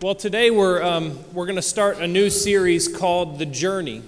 Well, 0.00 0.14
today 0.14 0.52
we're, 0.52 0.80
um, 0.80 1.18
we're 1.34 1.46
going 1.46 1.56
to 1.56 1.62
start 1.62 1.98
a 1.98 2.06
new 2.06 2.30
series 2.30 2.86
called 2.86 3.40
The 3.40 3.46
Journey. 3.46 4.04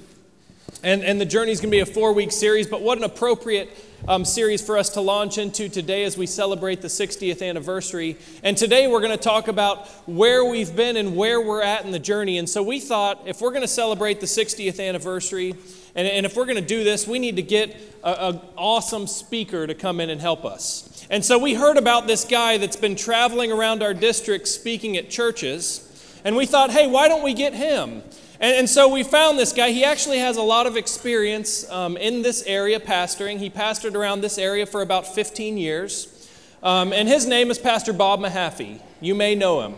And, 0.85 1.03
and 1.03 1.21
the 1.21 1.25
journey 1.25 1.51
is 1.51 1.61
going 1.61 1.73
to 1.73 1.77
be 1.77 1.81
a 1.81 1.87
four 1.87 2.13
week 2.13 2.31
series, 2.31 2.69
but 2.69 2.81
what 2.81 2.97
an 2.97 3.03
appropriate 3.03 3.77
um, 4.11 4.25
series 4.25 4.61
for 4.61 4.77
us 4.77 4.91
to 4.91 5.01
launch 5.01 5.39
into 5.39 5.69
today 5.69 6.03
as 6.03 6.19
we 6.19 6.27
celebrate 6.27 6.83
the 6.83 6.89
60th 6.89 7.49
anniversary. 7.49 8.17
And 8.43 8.57
today 8.57 8.89
we're 8.89 9.01
going 9.01 9.17
to 9.17 9.17
talk 9.17 9.47
about 9.47 9.87
where 10.09 10.45
we've 10.45 10.75
been 10.75 10.97
and 10.97 11.15
where 11.15 11.41
we're 11.41 11.63
at 11.63 11.85
in 11.85 11.93
the 11.93 12.01
journey. 12.01 12.37
And 12.37 12.51
so 12.51 12.61
we 12.61 12.81
thought 12.81 13.23
if 13.27 13.41
we're 13.41 13.51
going 13.51 13.63
to 13.63 13.69
celebrate 13.69 14.19
the 14.19 14.27
60th 14.27 14.85
anniversary, 14.85 15.55
and, 15.95 16.09
and 16.09 16.27
if 16.27 16.37
we're 16.37 16.45
going 16.45 16.57
to 16.57 16.61
do 16.61 16.83
this, 16.83 17.07
we 17.07 17.21
need 17.21 17.37
to 17.37 17.43
get 17.43 17.77
an 18.03 18.41
awesome 18.57 19.07
speaker 19.07 19.65
to 19.65 19.75
come 19.77 20.01
in 20.01 20.11
and 20.11 20.21
help 20.21 20.45
us. 20.45 21.07
And 21.09 21.25
so 21.25 21.39
we 21.39 21.55
heard 21.55 21.77
about 21.77 22.09
this 22.09 22.25
guy 22.25 22.59
that's 22.59 22.77
been 22.77 22.97
traveling 22.97 23.53
around 23.53 23.81
our 23.81 23.95
district 23.95 24.49
speaking 24.49 24.97
at 24.97 25.09
churches. 25.09 25.87
And 26.25 26.35
we 26.35 26.47
thought, 26.47 26.73
hey, 26.73 26.89
why 26.89 27.07
don't 27.07 27.23
we 27.23 27.33
get 27.33 27.55
him? 27.55 28.03
And, 28.41 28.57
and 28.57 28.71
so 28.71 28.89
we 28.89 29.03
found 29.03 29.39
this 29.39 29.53
guy. 29.53 29.71
He 29.71 29.85
actually 29.85 30.19
has 30.19 30.37
a 30.37 30.43
lot 30.43 30.67
of 30.67 30.77
experience 30.77 31.71
um, 31.71 31.97
in 31.97 32.23
this 32.23 32.43
area 32.47 32.81
pastoring. 32.81 33.39
He 33.39 33.51
pastored 33.51 33.95
around 33.95 34.23
this 34.23 34.39
area 34.39 34.67
for 34.67 34.83
about 34.83 35.07
15 35.07 35.59
years. 35.59 36.29
Um, 36.63 36.93
and 36.93 37.07
his 37.07 37.27
name 37.27 37.51
is 37.51 37.59
Pastor 37.59 37.93
Bob 37.93 38.21
Mahaffey. 38.21 38.81
You 39.01 39.15
may 39.15 39.35
know 39.35 39.61
him. 39.63 39.75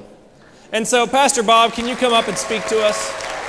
And 0.73 0.87
so, 0.87 1.07
Pastor 1.07 1.43
Bob, 1.43 1.75
can 1.75 1.87
you 1.87 1.97
come 1.97 2.13
up 2.13 2.29
and 2.29 2.39
speak 2.39 2.65
to 2.67 2.83
us? 2.83 3.42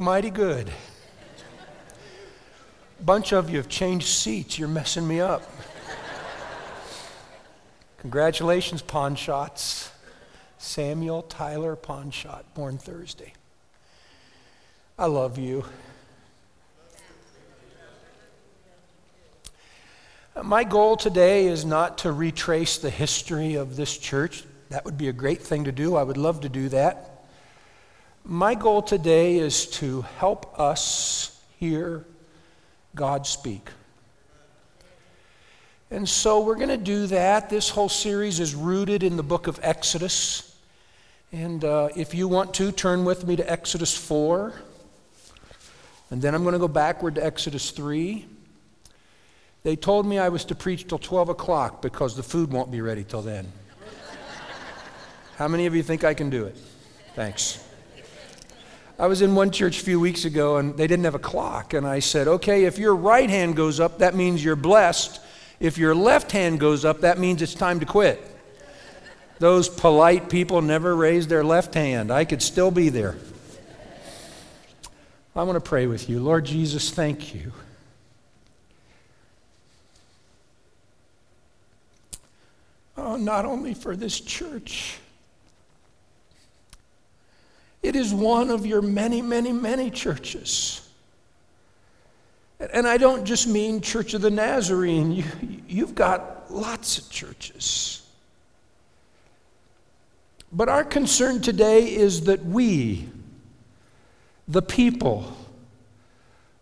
Mighty 0.00 0.30
good. 0.30 0.72
Bunch 3.04 3.32
of 3.32 3.50
you 3.50 3.58
have 3.58 3.68
changed 3.68 4.08
seats. 4.08 4.58
You're 4.58 4.68
messing 4.68 5.06
me 5.06 5.20
up. 5.20 5.42
Congratulations, 7.98 8.80
Pawn 8.80 9.14
Shots. 9.14 9.90
Samuel 10.56 11.22
Tyler 11.22 11.76
Pawnshot, 11.76 12.54
born 12.54 12.76
Thursday. 12.76 13.32
I 14.98 15.06
love 15.06 15.38
you. 15.38 15.64
My 20.42 20.64
goal 20.64 20.96
today 20.96 21.46
is 21.46 21.64
not 21.64 21.98
to 21.98 22.12
retrace 22.12 22.78
the 22.78 22.90
history 22.90 23.54
of 23.54 23.76
this 23.76 23.96
church. 23.96 24.44
That 24.70 24.84
would 24.84 24.96
be 24.96 25.08
a 25.08 25.12
great 25.12 25.42
thing 25.42 25.64
to 25.64 25.72
do. 25.72 25.96
I 25.96 26.02
would 26.02 26.18
love 26.18 26.42
to 26.42 26.48
do 26.48 26.68
that. 26.70 27.09
My 28.24 28.54
goal 28.54 28.82
today 28.82 29.38
is 29.38 29.66
to 29.66 30.02
help 30.02 30.58
us 30.58 31.40
hear 31.58 32.04
God 32.94 33.26
speak. 33.26 33.68
And 35.90 36.08
so 36.08 36.40
we're 36.40 36.56
going 36.56 36.68
to 36.68 36.76
do 36.76 37.06
that. 37.08 37.50
This 37.50 37.70
whole 37.70 37.88
series 37.88 38.38
is 38.38 38.54
rooted 38.54 39.02
in 39.02 39.16
the 39.16 39.22
book 39.22 39.46
of 39.46 39.58
Exodus. 39.62 40.56
And 41.32 41.64
uh, 41.64 41.88
if 41.96 42.14
you 42.14 42.28
want 42.28 42.54
to, 42.54 42.70
turn 42.70 43.04
with 43.04 43.26
me 43.26 43.36
to 43.36 43.50
Exodus 43.50 43.96
4. 43.96 44.52
And 46.10 46.20
then 46.20 46.34
I'm 46.34 46.42
going 46.42 46.52
to 46.52 46.58
go 46.58 46.68
backward 46.68 47.16
to 47.16 47.24
Exodus 47.24 47.70
3. 47.70 48.26
They 49.62 49.76
told 49.76 50.06
me 50.06 50.18
I 50.18 50.28
was 50.28 50.44
to 50.46 50.54
preach 50.54 50.86
till 50.86 50.98
12 50.98 51.30
o'clock 51.30 51.82
because 51.82 52.16
the 52.16 52.22
food 52.22 52.52
won't 52.52 52.70
be 52.70 52.80
ready 52.80 53.02
till 53.02 53.22
then. 53.22 53.50
How 55.36 55.48
many 55.48 55.66
of 55.66 55.74
you 55.74 55.82
think 55.82 56.04
I 56.04 56.14
can 56.14 56.30
do 56.30 56.44
it? 56.44 56.56
Thanks. 57.14 57.64
I 59.00 59.06
was 59.06 59.22
in 59.22 59.34
one 59.34 59.50
church 59.50 59.80
a 59.80 59.82
few 59.82 59.98
weeks 59.98 60.26
ago 60.26 60.58
and 60.58 60.76
they 60.76 60.86
didn't 60.86 61.06
have 61.06 61.14
a 61.14 61.18
clock. 61.18 61.72
And 61.72 61.86
I 61.86 62.00
said, 62.00 62.28
okay, 62.28 62.66
if 62.66 62.76
your 62.76 62.94
right 62.94 63.30
hand 63.30 63.56
goes 63.56 63.80
up, 63.80 64.00
that 64.00 64.14
means 64.14 64.44
you're 64.44 64.56
blessed. 64.56 65.22
If 65.58 65.78
your 65.78 65.94
left 65.94 66.30
hand 66.32 66.60
goes 66.60 66.84
up, 66.84 67.00
that 67.00 67.18
means 67.18 67.40
it's 67.40 67.54
time 67.54 67.80
to 67.80 67.86
quit. 67.86 68.22
Those 69.38 69.70
polite 69.70 70.28
people 70.28 70.60
never 70.60 70.94
raised 70.94 71.30
their 71.30 71.42
left 71.42 71.72
hand. 71.72 72.10
I 72.10 72.26
could 72.26 72.42
still 72.42 72.70
be 72.70 72.90
there. 72.90 73.16
I 75.34 75.44
want 75.44 75.56
to 75.56 75.66
pray 75.66 75.86
with 75.86 76.10
you. 76.10 76.20
Lord 76.20 76.44
Jesus, 76.44 76.90
thank 76.90 77.34
you. 77.34 77.52
Oh, 82.98 83.16
not 83.16 83.46
only 83.46 83.72
for 83.72 83.96
this 83.96 84.20
church 84.20 84.98
it 87.82 87.96
is 87.96 88.12
one 88.12 88.50
of 88.50 88.66
your 88.66 88.82
many, 88.82 89.22
many, 89.22 89.52
many 89.52 89.90
churches. 89.90 90.86
And 92.58 92.86
I 92.86 92.98
don't 92.98 93.24
just 93.24 93.46
mean 93.46 93.80
Church 93.80 94.12
of 94.12 94.20
the 94.20 94.30
Nazarene, 94.30 95.12
you, 95.12 95.24
you've 95.66 95.94
got 95.94 96.52
lots 96.52 96.98
of 96.98 97.10
churches. 97.10 98.06
But 100.52 100.68
our 100.68 100.84
concern 100.84 101.40
today 101.40 101.94
is 101.94 102.22
that 102.22 102.44
we, 102.44 103.08
the 104.46 104.60
people 104.60 105.36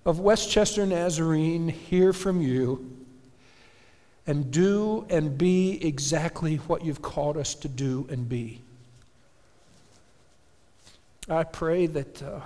of 0.04 0.20
Westchester 0.20 0.86
Nazarene, 0.86 1.68
hear 1.68 2.12
from 2.12 2.40
you 2.40 2.94
and 4.26 4.50
do 4.50 5.06
and 5.08 5.36
be 5.36 5.84
exactly 5.84 6.56
what 6.56 6.84
you've 6.84 7.02
called 7.02 7.36
us 7.38 7.54
to 7.56 7.68
do 7.68 8.06
and 8.10 8.28
be. 8.28 8.60
I 11.28 11.44
pray 11.44 11.86
that 11.86 12.22
uh, 12.22 12.40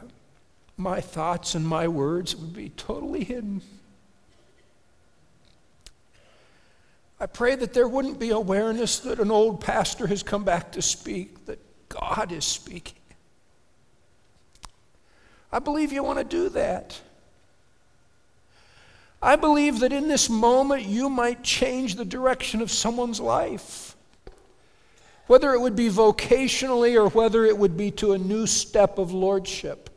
my 0.77 1.01
thoughts 1.01 1.55
and 1.55 1.67
my 1.67 1.87
words 1.87 2.35
would 2.35 2.53
be 2.53 2.71
totally 2.71 3.23
hidden. 3.23 3.63
I 7.21 7.27
pray 7.27 7.55
that 7.55 7.73
there 7.73 7.87
wouldn't 7.87 8.19
be 8.19 8.31
awareness 8.31 8.99
that 9.01 9.21
an 9.21 9.31
old 9.31 9.61
pastor 9.61 10.09
has 10.09 10.25
come 10.25 10.43
back 10.43 10.73
to 10.73 10.83
speak, 10.83 11.47
that 11.47 11.61
God 11.89 12.33
is 12.33 12.45
speaking. 12.45 12.99
I 15.53 15.61
believe 15.61 15.93
you 15.93 16.03
want 16.03 16.19
to 16.19 16.25
do 16.25 16.49
that. 16.49 17.01
I 19.23 19.37
believe 19.37 19.79
that 19.81 19.93
in 19.93 20.09
this 20.09 20.29
moment 20.29 20.83
you 20.83 21.09
might 21.09 21.45
change 21.45 21.95
the 21.95 22.05
direction 22.05 22.61
of 22.61 22.73
someone's 22.73 23.21
life 23.21 23.92
whether 25.27 25.53
it 25.53 25.61
would 25.61 25.77
be 25.77 25.89
vocationally 25.89 26.95
or 26.95 27.09
whether 27.09 27.45
it 27.45 27.57
would 27.57 27.77
be 27.77 27.91
to 27.93 28.13
a 28.13 28.19
new 28.19 28.47
step 28.47 28.99
of 28.99 29.13
lordship. 29.13 29.91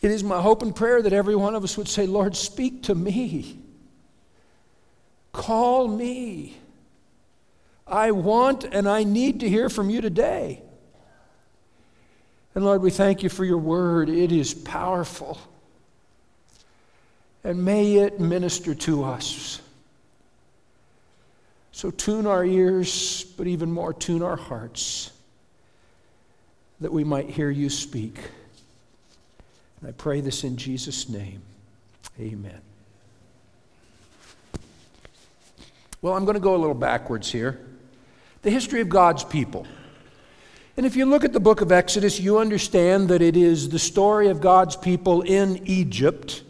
It 0.00 0.10
is 0.10 0.24
my 0.24 0.40
hope 0.40 0.62
and 0.62 0.74
prayer 0.74 1.00
that 1.00 1.12
every 1.12 1.36
one 1.36 1.54
of 1.54 1.62
us 1.62 1.76
would 1.76 1.88
say, 1.88 2.06
Lord, 2.06 2.34
speak 2.34 2.84
to 2.84 2.94
me. 2.94 3.58
Call 5.32 5.86
me. 5.86 6.56
I 7.86 8.10
want 8.10 8.64
and 8.64 8.88
I 8.88 9.04
need 9.04 9.40
to 9.40 9.48
hear 9.48 9.68
from 9.68 9.90
you 9.90 10.00
today. 10.00 10.62
And 12.54 12.64
Lord, 12.64 12.82
we 12.82 12.90
thank 12.90 13.22
you 13.22 13.28
for 13.28 13.44
your 13.44 13.58
word. 13.58 14.08
It 14.08 14.32
is 14.32 14.54
powerful. 14.54 15.38
And 17.44 17.64
may 17.64 17.96
it 17.96 18.20
minister 18.20 18.74
to 18.74 19.04
us. 19.04 19.60
So 21.72 21.90
tune 21.90 22.26
our 22.26 22.44
ears, 22.44 23.24
but 23.36 23.46
even 23.46 23.72
more, 23.72 23.92
tune 23.92 24.22
our 24.22 24.36
hearts 24.36 25.10
that 26.80 26.92
we 26.92 27.02
might 27.02 27.30
hear 27.30 27.48
you 27.48 27.70
speak. 27.70 28.18
And 29.80 29.88
I 29.88 29.92
pray 29.92 30.20
this 30.20 30.44
in 30.44 30.56
Jesus' 30.56 31.08
name. 31.08 31.42
Amen. 32.20 32.60
Well, 36.02 36.14
I'm 36.14 36.24
going 36.24 36.34
to 36.34 36.40
go 36.40 36.54
a 36.54 36.58
little 36.58 36.74
backwards 36.74 37.30
here. 37.32 37.58
The 38.42 38.50
history 38.50 38.80
of 38.80 38.88
God's 38.88 39.24
people. 39.24 39.66
And 40.76 40.84
if 40.84 40.96
you 40.96 41.06
look 41.06 41.24
at 41.24 41.32
the 41.32 41.40
book 41.40 41.60
of 41.60 41.70
Exodus, 41.70 42.18
you 42.18 42.38
understand 42.38 43.08
that 43.08 43.22
it 43.22 43.36
is 43.36 43.68
the 43.68 43.78
story 43.78 44.28
of 44.28 44.40
God's 44.40 44.76
people 44.76 45.22
in 45.22 45.66
Egypt. 45.66 46.42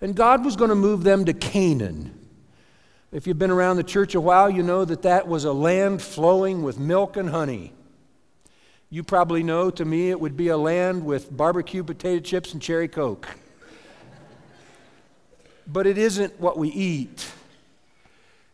And 0.00 0.14
God 0.14 0.44
was 0.44 0.56
going 0.56 0.68
to 0.68 0.74
move 0.76 1.02
them 1.02 1.24
to 1.24 1.32
Canaan. 1.32 2.21
If 3.12 3.26
you've 3.26 3.38
been 3.38 3.50
around 3.50 3.76
the 3.76 3.82
church 3.82 4.14
a 4.14 4.20
while, 4.22 4.48
you 4.48 4.62
know 4.62 4.86
that 4.86 5.02
that 5.02 5.28
was 5.28 5.44
a 5.44 5.52
land 5.52 6.00
flowing 6.00 6.62
with 6.62 6.78
milk 6.78 7.18
and 7.18 7.28
honey. 7.28 7.74
You 8.88 9.02
probably 9.02 9.42
know 9.42 9.70
to 9.70 9.84
me 9.84 10.08
it 10.08 10.18
would 10.18 10.34
be 10.34 10.48
a 10.48 10.56
land 10.56 11.04
with 11.04 11.34
barbecue 11.34 11.84
potato 11.84 12.20
chips 12.20 12.54
and 12.54 12.62
cherry 12.62 12.88
coke. 12.88 13.28
but 15.66 15.86
it 15.86 15.98
isn't 15.98 16.40
what 16.40 16.56
we 16.56 16.70
eat, 16.70 17.30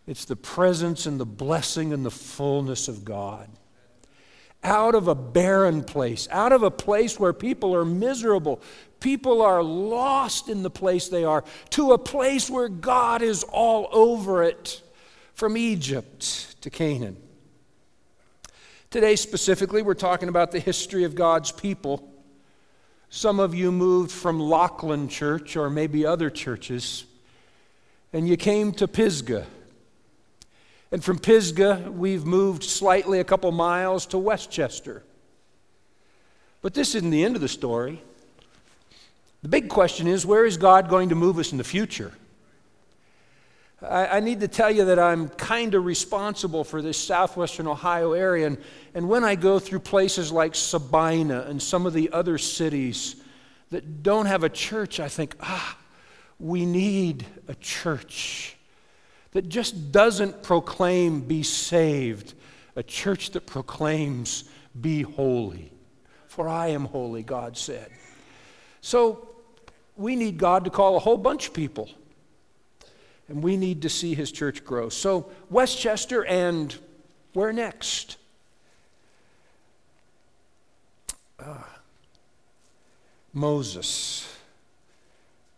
it's 0.08 0.24
the 0.24 0.34
presence 0.34 1.06
and 1.06 1.20
the 1.20 1.26
blessing 1.26 1.92
and 1.92 2.04
the 2.04 2.10
fullness 2.10 2.88
of 2.88 3.04
God. 3.04 3.48
out 4.64 4.96
of 4.96 5.06
a 5.06 5.14
barren 5.14 5.84
place, 5.84 6.26
out 6.32 6.50
of 6.50 6.64
a 6.64 6.70
place 6.70 7.20
where 7.20 7.32
people 7.32 7.76
are 7.76 7.84
miserable, 7.84 8.60
people 9.00 9.42
are 9.42 9.62
lost 9.62 10.48
in 10.48 10.62
the 10.62 10.70
place 10.70 11.08
they 11.08 11.24
are, 11.24 11.44
to 11.70 11.92
a 11.92 11.98
place 11.98 12.50
where 12.50 12.68
God 12.68 13.22
is 13.22 13.44
all 13.44 13.88
over 13.92 14.42
it, 14.42 14.82
from 15.38 15.56
Egypt 15.56 16.60
to 16.62 16.68
Canaan. 16.68 17.16
Today, 18.90 19.14
specifically, 19.14 19.82
we're 19.82 19.94
talking 19.94 20.28
about 20.28 20.50
the 20.50 20.58
history 20.58 21.04
of 21.04 21.14
God's 21.14 21.52
people. 21.52 22.12
Some 23.08 23.38
of 23.38 23.54
you 23.54 23.70
moved 23.70 24.10
from 24.10 24.40
Lockland 24.40 25.10
Church 25.10 25.56
or 25.56 25.70
maybe 25.70 26.04
other 26.04 26.28
churches, 26.28 27.04
and 28.12 28.28
you 28.28 28.36
came 28.36 28.72
to 28.72 28.88
Pisgah. 28.88 29.46
And 30.90 31.04
from 31.04 31.18
Pisgah, 31.18 31.88
we've 31.88 32.24
moved 32.24 32.64
slightly 32.64 33.20
a 33.20 33.24
couple 33.24 33.52
miles 33.52 34.06
to 34.06 34.18
Westchester. 34.18 35.04
But 36.62 36.74
this 36.74 36.96
isn't 36.96 37.10
the 37.10 37.24
end 37.24 37.36
of 37.36 37.42
the 37.42 37.48
story. 37.48 38.02
The 39.42 39.48
big 39.48 39.68
question 39.68 40.06
is 40.06 40.26
where 40.26 40.44
is 40.44 40.56
God 40.56 40.88
going 40.88 41.10
to 41.10 41.14
move 41.14 41.38
us 41.38 41.52
in 41.52 41.58
the 41.58 41.64
future? 41.64 42.12
I, 43.80 44.06
I 44.06 44.20
need 44.20 44.40
to 44.40 44.48
tell 44.48 44.70
you 44.70 44.86
that 44.86 44.98
I'm 44.98 45.28
kind 45.28 45.74
of 45.74 45.84
responsible 45.84 46.64
for 46.64 46.82
this 46.82 46.98
southwestern 46.98 47.66
Ohio 47.66 48.12
area. 48.12 48.48
And, 48.48 48.58
and 48.94 49.08
when 49.08 49.22
I 49.22 49.36
go 49.36 49.58
through 49.58 49.80
places 49.80 50.32
like 50.32 50.54
Sabina 50.54 51.42
and 51.42 51.62
some 51.62 51.86
of 51.86 51.92
the 51.92 52.10
other 52.10 52.38
cities 52.38 53.16
that 53.70 54.02
don't 54.02 54.26
have 54.26 54.42
a 54.42 54.48
church, 54.48 54.98
I 54.98 55.08
think, 55.08 55.36
ah, 55.40 55.76
we 56.40 56.66
need 56.66 57.24
a 57.46 57.54
church 57.54 58.56
that 59.32 59.48
just 59.48 59.92
doesn't 59.92 60.42
proclaim 60.42 61.20
be 61.20 61.42
saved, 61.42 62.34
a 62.74 62.82
church 62.82 63.30
that 63.32 63.46
proclaims 63.46 64.44
be 64.80 65.02
holy. 65.02 65.70
For 66.26 66.48
I 66.48 66.68
am 66.68 66.86
holy, 66.86 67.22
God 67.22 67.56
said. 67.56 67.90
So 68.80 69.27
we 69.98 70.16
need 70.16 70.38
God 70.38 70.64
to 70.64 70.70
call 70.70 70.96
a 70.96 71.00
whole 71.00 71.18
bunch 71.18 71.48
of 71.48 71.54
people. 71.54 71.90
And 73.28 73.42
we 73.42 73.58
need 73.58 73.82
to 73.82 73.90
see 73.90 74.14
his 74.14 74.32
church 74.32 74.64
grow. 74.64 74.88
So, 74.88 75.30
Westchester 75.50 76.24
and 76.24 76.74
where 77.34 77.52
next? 77.52 78.16
Uh, 81.38 81.58
Moses, 83.34 84.34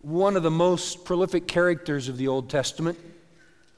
one 0.00 0.37
of 0.37 0.42
the 0.42 0.50
most 0.50 1.04
prolific 1.04 1.46
characters 1.46 2.08
of 2.08 2.16
the 2.16 2.26
Old 2.26 2.50
Testament 2.50 2.98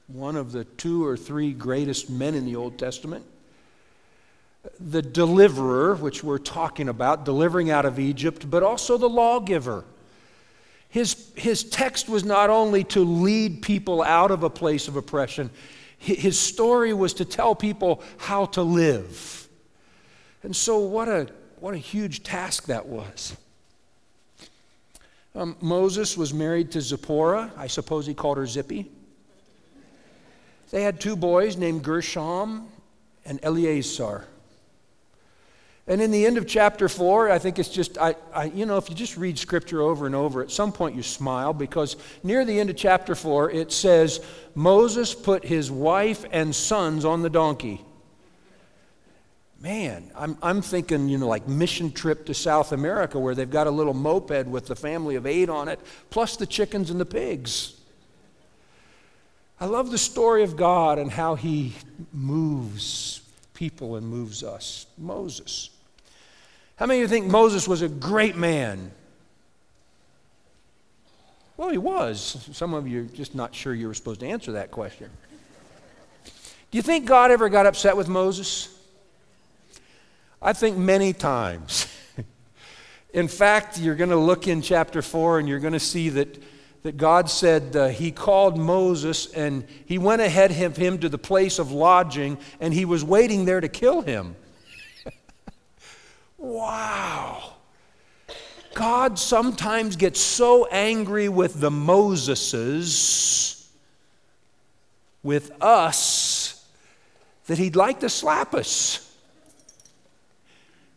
one 0.07 0.35
of 0.35 0.51
the 0.51 0.63
two 0.63 1.05
or 1.05 1.15
three 1.15 1.53
greatest 1.53 2.09
men 2.09 2.35
in 2.35 2.45
the 2.45 2.55
Old 2.55 2.77
Testament. 2.77 3.25
The 4.79 5.01
deliverer, 5.01 5.95
which 5.95 6.23
we're 6.23 6.37
talking 6.37 6.89
about, 6.89 7.25
delivering 7.25 7.69
out 7.69 7.85
of 7.85 7.99
Egypt, 7.99 8.49
but 8.49 8.63
also 8.63 8.97
the 8.97 9.09
lawgiver. 9.09 9.83
His, 10.93 11.31
his 11.33 11.63
text 11.63 12.07
was 12.07 12.23
not 12.23 12.51
only 12.51 12.83
to 12.83 12.99
lead 12.99 13.63
people 13.63 14.03
out 14.03 14.29
of 14.29 14.43
a 14.43 14.49
place 14.49 14.87
of 14.87 14.95
oppression, 14.95 15.49
his 15.97 16.39
story 16.39 16.93
was 16.93 17.15
to 17.15 17.25
tell 17.25 17.55
people 17.55 18.03
how 18.17 18.45
to 18.45 18.61
live. 18.61 19.49
And 20.43 20.55
so, 20.55 20.77
what 20.77 21.09
a, 21.09 21.29
what 21.59 21.73
a 21.73 21.79
huge 21.79 22.21
task 22.21 22.67
that 22.67 22.85
was. 22.85 23.35
Um, 25.33 25.57
Moses 25.61 26.15
was 26.15 26.31
married 26.31 26.69
to 26.73 26.81
Zipporah. 26.81 27.51
I 27.57 27.65
suppose 27.65 28.05
he 28.05 28.13
called 28.13 28.37
her 28.37 28.45
Zippy. 28.45 28.91
They 30.69 30.83
had 30.83 31.01
two 31.01 31.15
boys 31.15 31.57
named 31.57 31.83
Gershom 31.83 32.67
and 33.25 33.39
Eleazar. 33.41 34.27
And 35.85 36.01
in 36.01 36.11
the 36.11 36.25
end 36.25 36.37
of 36.37 36.47
chapter 36.47 36.87
4, 36.87 37.29
I 37.29 37.39
think 37.39 37.59
it's 37.59 37.67
just, 37.67 37.97
I, 37.97 38.15
I, 38.33 38.45
you 38.45 38.65
know, 38.65 38.77
if 38.77 38.89
you 38.89 38.95
just 38.95 39.17
read 39.17 39.37
scripture 39.37 39.81
over 39.81 40.05
and 40.05 40.15
over, 40.15 40.41
at 40.41 40.49
some 40.49 40.71
point 40.71 40.95
you 40.95 41.03
smile 41.03 41.51
because 41.51 41.97
near 42.23 42.45
the 42.45 42.57
end 42.57 42.69
of 42.69 42.77
chapter 42.77 43.15
4, 43.15 43.51
it 43.51 43.71
says, 43.73 44.25
Moses 44.55 45.13
put 45.13 45.43
his 45.43 45.69
wife 45.69 46.23
and 46.31 46.55
sons 46.55 47.03
on 47.03 47.21
the 47.21 47.29
donkey. 47.29 47.81
Man, 49.59 50.09
I'm, 50.15 50.37
I'm 50.41 50.61
thinking, 50.61 51.09
you 51.09 51.17
know, 51.17 51.27
like 51.27 51.49
mission 51.49 51.91
trip 51.91 52.25
to 52.27 52.33
South 52.33 52.71
America 52.71 53.19
where 53.19 53.35
they've 53.35 53.49
got 53.49 53.67
a 53.67 53.71
little 53.71 53.93
moped 53.93 54.47
with 54.47 54.67
the 54.67 54.75
family 54.75 55.15
of 55.15 55.25
eight 55.25 55.49
on 55.49 55.67
it, 55.67 55.81
plus 56.09 56.37
the 56.37 56.45
chickens 56.45 56.91
and 56.91 56.99
the 56.99 57.05
pigs. 57.05 57.75
I 59.59 59.65
love 59.65 59.91
the 59.91 59.97
story 59.97 60.43
of 60.43 60.55
God 60.55 60.97
and 60.97 61.11
how 61.11 61.35
he 61.35 61.73
moves 62.13 63.21
people 63.53 63.95
and 63.95 64.07
moves 64.07 64.43
us. 64.43 64.85
Moses. 64.97 65.69
How 66.83 66.87
many 66.87 66.99
of 66.99 67.03
you 67.03 67.07
think 67.07 67.31
Moses 67.31 67.65
was 67.65 67.81
a 67.81 67.87
great 67.87 68.35
man? 68.35 68.91
Well, 71.55 71.69
he 71.69 71.77
was. 71.77 72.45
Some 72.51 72.73
of 72.73 72.89
you 72.89 73.03
are 73.03 73.05
just 73.05 73.33
not 73.33 73.55
sure 73.55 73.73
you 73.73 73.87
were 73.87 73.93
supposed 73.93 74.19
to 74.19 74.27
answer 74.27 74.51
that 74.51 74.69
question. 74.69 75.09
Do 76.25 76.77
you 76.77 76.81
think 76.81 77.05
God 77.05 77.31
ever 77.31 77.47
got 77.47 77.65
upset 77.65 77.95
with 77.95 78.09
Moses? 78.09 78.67
I 80.41 80.51
think 80.51 80.75
many 80.75 81.13
times. 81.13 81.87
in 83.13 83.29
fact, 83.29 83.79
you're 83.79 83.95
going 83.95 84.09
to 84.09 84.17
look 84.17 84.49
in 84.49 84.61
chapter 84.61 85.01
4 85.01 85.39
and 85.39 85.47
you're 85.47 85.61
going 85.61 85.71
to 85.71 85.79
see 85.79 86.09
that 86.09 86.37
that 86.81 86.97
God 86.97 87.29
said 87.29 87.77
uh, 87.77 87.87
He 87.87 88.11
called 88.11 88.57
Moses 88.57 89.27
and 89.27 89.65
He 89.85 89.97
went 89.97 90.21
ahead 90.21 90.51
of 90.51 90.75
him 90.75 90.97
to 90.97 91.07
the 91.07 91.17
place 91.17 91.59
of 91.59 91.71
lodging 91.71 92.37
and 92.59 92.73
He 92.73 92.83
was 92.83 93.05
waiting 93.05 93.45
there 93.45 93.61
to 93.61 93.69
kill 93.69 94.01
him. 94.01 94.35
Wow. 96.43 97.53
God 98.73 99.17
sometimes 99.17 99.95
gets 99.95 100.19
so 100.19 100.65
angry 100.65 101.29
with 101.29 101.59
the 101.59 101.69
Moseses, 101.69 103.65
with 105.21 105.51
us, 105.61 106.67
that 107.47 107.57
He'd 107.57 107.75
like 107.77 108.01
to 108.01 108.09
slap 108.09 108.53
us. 108.53 109.09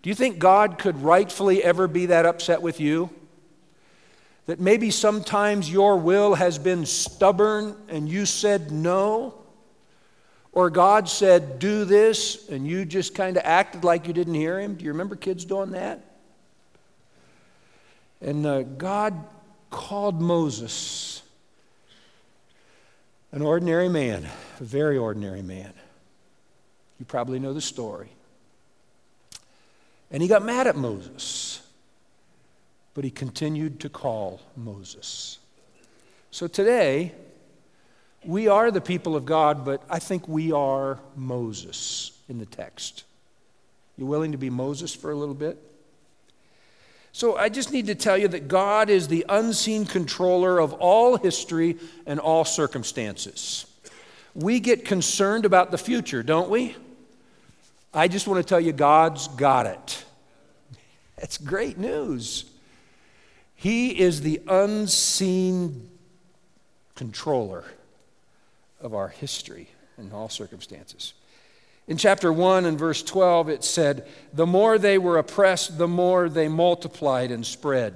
Do 0.02 0.08
you 0.08 0.14
think 0.14 0.38
God 0.38 0.78
could 0.78 1.02
rightfully 1.02 1.62
ever 1.62 1.86
be 1.88 2.06
that 2.06 2.26
upset 2.26 2.62
with 2.62 2.80
you? 2.80 3.10
That 4.46 4.58
maybe 4.60 4.90
sometimes 4.90 5.70
your 5.70 5.96
will 5.96 6.34
has 6.34 6.58
been 6.58 6.86
stubborn 6.86 7.76
and 7.88 8.08
you 8.08 8.26
said 8.26 8.70
no, 8.70 9.34
or 10.56 10.70
God 10.70 11.08
said, 11.08 11.58
do 11.58 11.84
this, 11.84 12.48
and 12.48 12.66
you 12.66 12.84
just 12.84 13.14
kind 13.14 13.36
of 13.36 13.42
acted 13.44 13.84
like 13.84 14.06
you 14.08 14.14
didn't 14.14 14.34
hear 14.34 14.58
Him. 14.58 14.74
Do 14.74 14.84
you 14.84 14.90
remember 14.90 15.14
kids 15.14 15.44
doing 15.44 15.72
that? 15.72 16.00
And 18.20 18.46
uh, 18.46 18.62
God 18.62 19.14
called 19.70 20.20
Moses, 20.20 21.22
an 23.32 23.42
ordinary 23.42 23.88
man, 23.88 24.26
a 24.58 24.64
very 24.64 24.96
ordinary 24.96 25.42
man. 25.42 25.72
You 26.98 27.04
probably 27.04 27.38
know 27.38 27.52
the 27.52 27.60
story. 27.60 28.08
And 30.10 30.22
he 30.22 30.28
got 30.28 30.42
mad 30.44 30.66
at 30.66 30.76
Moses 30.76 31.60
but 32.96 33.04
he 33.04 33.10
continued 33.10 33.78
to 33.78 33.90
call 33.90 34.40
Moses. 34.56 35.38
So 36.30 36.46
today, 36.46 37.12
we 38.26 38.48
are 38.48 38.70
the 38.70 38.80
people 38.80 39.16
of 39.16 39.24
God, 39.24 39.64
but 39.64 39.82
I 39.88 39.98
think 39.98 40.26
we 40.28 40.52
are 40.52 40.98
Moses 41.14 42.12
in 42.28 42.38
the 42.38 42.46
text. 42.46 43.04
You 43.96 44.06
willing 44.06 44.32
to 44.32 44.38
be 44.38 44.50
Moses 44.50 44.94
for 44.94 45.10
a 45.10 45.14
little 45.14 45.34
bit? 45.34 45.58
So 47.12 47.36
I 47.36 47.48
just 47.48 47.72
need 47.72 47.86
to 47.86 47.94
tell 47.94 48.18
you 48.18 48.28
that 48.28 48.48
God 48.48 48.90
is 48.90 49.08
the 49.08 49.24
unseen 49.28 49.86
controller 49.86 50.58
of 50.58 50.74
all 50.74 51.16
history 51.16 51.78
and 52.04 52.20
all 52.20 52.44
circumstances. 52.44 53.64
We 54.34 54.60
get 54.60 54.84
concerned 54.84 55.46
about 55.46 55.70
the 55.70 55.78
future, 55.78 56.22
don't 56.22 56.50
we? 56.50 56.76
I 57.94 58.08
just 58.08 58.28
want 58.28 58.38
to 58.38 58.46
tell 58.46 58.60
you, 58.60 58.72
God's 58.72 59.28
got 59.28 59.64
it. 59.64 60.04
That's 61.16 61.38
great 61.38 61.78
news. 61.78 62.44
He 63.54 63.98
is 63.98 64.20
the 64.20 64.42
unseen 64.46 65.88
controller 66.94 67.64
of 68.80 68.94
our 68.94 69.08
history 69.08 69.68
in 69.98 70.12
all 70.12 70.28
circumstances. 70.28 71.14
In 71.88 71.96
chapter 71.96 72.32
1 72.32 72.64
and 72.64 72.78
verse 72.78 73.02
12, 73.02 73.48
it 73.48 73.64
said, 73.64 74.08
The 74.32 74.46
more 74.46 74.76
they 74.78 74.98
were 74.98 75.18
oppressed, 75.18 75.78
the 75.78 75.88
more 75.88 76.28
they 76.28 76.48
multiplied 76.48 77.30
and 77.30 77.46
spread. 77.46 77.94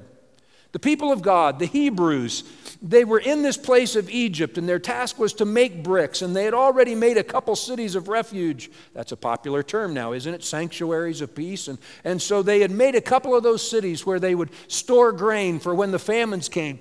The 0.72 0.78
people 0.78 1.10
of 1.10 1.22
God, 1.22 1.58
the 1.58 1.66
Hebrews, 1.66 2.44
they 2.80 3.04
were 3.04 3.18
in 3.18 3.42
this 3.42 3.56
place 3.56 3.96
of 3.96 4.08
Egypt, 4.08 4.56
and 4.56 4.68
their 4.68 4.78
task 4.78 5.18
was 5.18 5.32
to 5.34 5.44
make 5.44 5.82
bricks, 5.82 6.22
and 6.22 6.34
they 6.34 6.44
had 6.44 6.54
already 6.54 6.94
made 6.94 7.16
a 7.16 7.24
couple 7.24 7.56
cities 7.56 7.96
of 7.96 8.06
refuge. 8.06 8.70
That's 8.94 9.10
a 9.10 9.16
popular 9.16 9.64
term 9.64 9.92
now, 9.92 10.12
isn't 10.12 10.32
it? 10.32 10.44
Sanctuaries 10.44 11.20
of 11.20 11.34
peace. 11.34 11.66
And, 11.66 11.78
and 12.04 12.22
so 12.22 12.42
they 12.42 12.60
had 12.60 12.70
made 12.70 12.94
a 12.94 13.00
couple 13.00 13.34
of 13.34 13.42
those 13.42 13.68
cities 13.68 14.06
where 14.06 14.20
they 14.20 14.36
would 14.36 14.50
store 14.68 15.10
grain 15.10 15.58
for 15.58 15.74
when 15.74 15.90
the 15.90 15.98
famines 15.98 16.48
came. 16.48 16.78